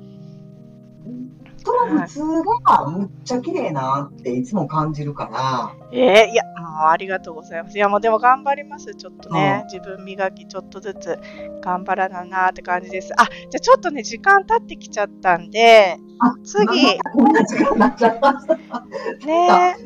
[1.68, 2.20] その普通
[2.64, 7.76] がむっちゃ綺麗なっていつも感じるから、ええいや、もうありがとうございます。
[7.76, 8.94] いや、もうでも頑張ります。
[8.94, 11.18] ちょっとね、自分磨きちょっとずつ
[11.60, 13.12] 頑張らななって感じです。
[13.20, 18.56] あ、じゃあちょっとね、時間経ってきちゃったんで、あ次こんな時間になっちゃいました。
[19.26, 19.76] ね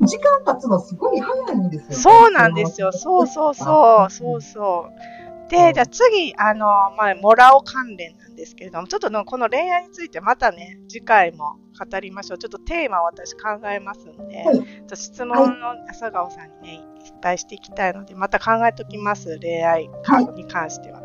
[0.00, 1.96] 時間経つのすごい早いんですよ、ね。
[1.96, 2.90] そうなんですよ。
[2.92, 5.27] そうそうそう、そうそう。
[5.48, 12.38] で、じゃあ次、あの、まあ、もらお関連なんですけれども、ちょっとのこの恋愛についてまたね、次回も語りましょう。
[12.38, 21.02] ちょっとテーマを私考えますんで、はい質問の朝顔さんにね、いっぱいしていきたいので、また考えときます、恋愛はいに関しては。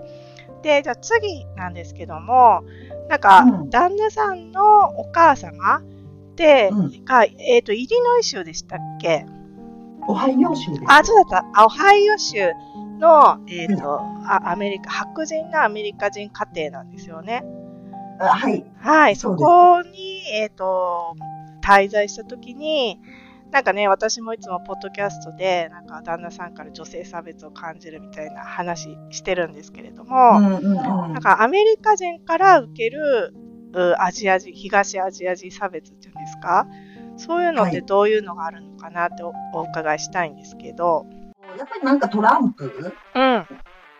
[0.61, 2.63] で、じゃあ次なんですけども、
[3.09, 5.81] なんか、うん旦那さんのお母様
[6.35, 9.25] で、うんがえっ、と、イリノイ州でしたっけ？
[10.07, 10.83] おはよう州です。
[10.87, 11.61] あ、そうだった。
[11.61, 12.39] あオハイオ州
[13.03, 17.43] の、えっ、と、あアメリカ、白人のアメリカ人家庭なんですよね。
[18.19, 18.65] あはい。
[18.79, 21.15] はい、そこに、えっ、と、
[21.61, 22.99] 滞在したときに、
[23.51, 30.75] なんかね、私もいつもポッドキャストで、なんか旦那さんから女性差別を感じるみたいな話してるんですけれども、うんうんうん。
[30.75, 33.33] なんかアメリカ人から受ける
[33.73, 36.67] うアジア人、東アジア人差別っていうんですか？
[37.17, 37.85] そういうのってはい。
[37.85, 41.05] どういうのがあるのかなっておお伺いしたいんですけど、
[41.57, 42.93] やっぱりなんかトランプ？
[43.15, 43.47] うん。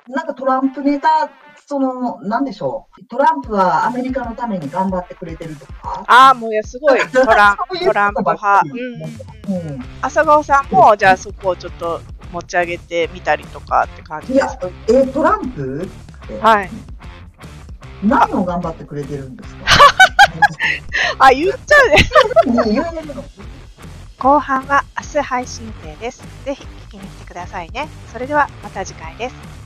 [0.10, 1.30] なんかトランプネタ、
[1.66, 3.06] その、なんでしょう？
[3.06, 6.04] トランプはアメリカのために頑張ってくれてるとか？
[6.08, 8.62] ああ、もういや、すごいトランそういうトランプ派。
[8.66, 9.86] りうんうんうんうん。
[10.02, 12.02] 朝顔さんも、じゃあそこをちょっと
[12.32, 15.90] 持ち上げてみたりとかって感じいやですか、え、トランプ
[16.42, 16.70] はい。
[18.04, 19.66] 何を頑張ってくれてるんですか？
[21.28, 21.96] あ、言っちゃうね。
[24.20, 26.24] 後半は明日配信予定です。
[26.46, 26.66] ぜひ
[27.34, 27.90] くださいね。
[28.12, 29.63] それではまた次回です。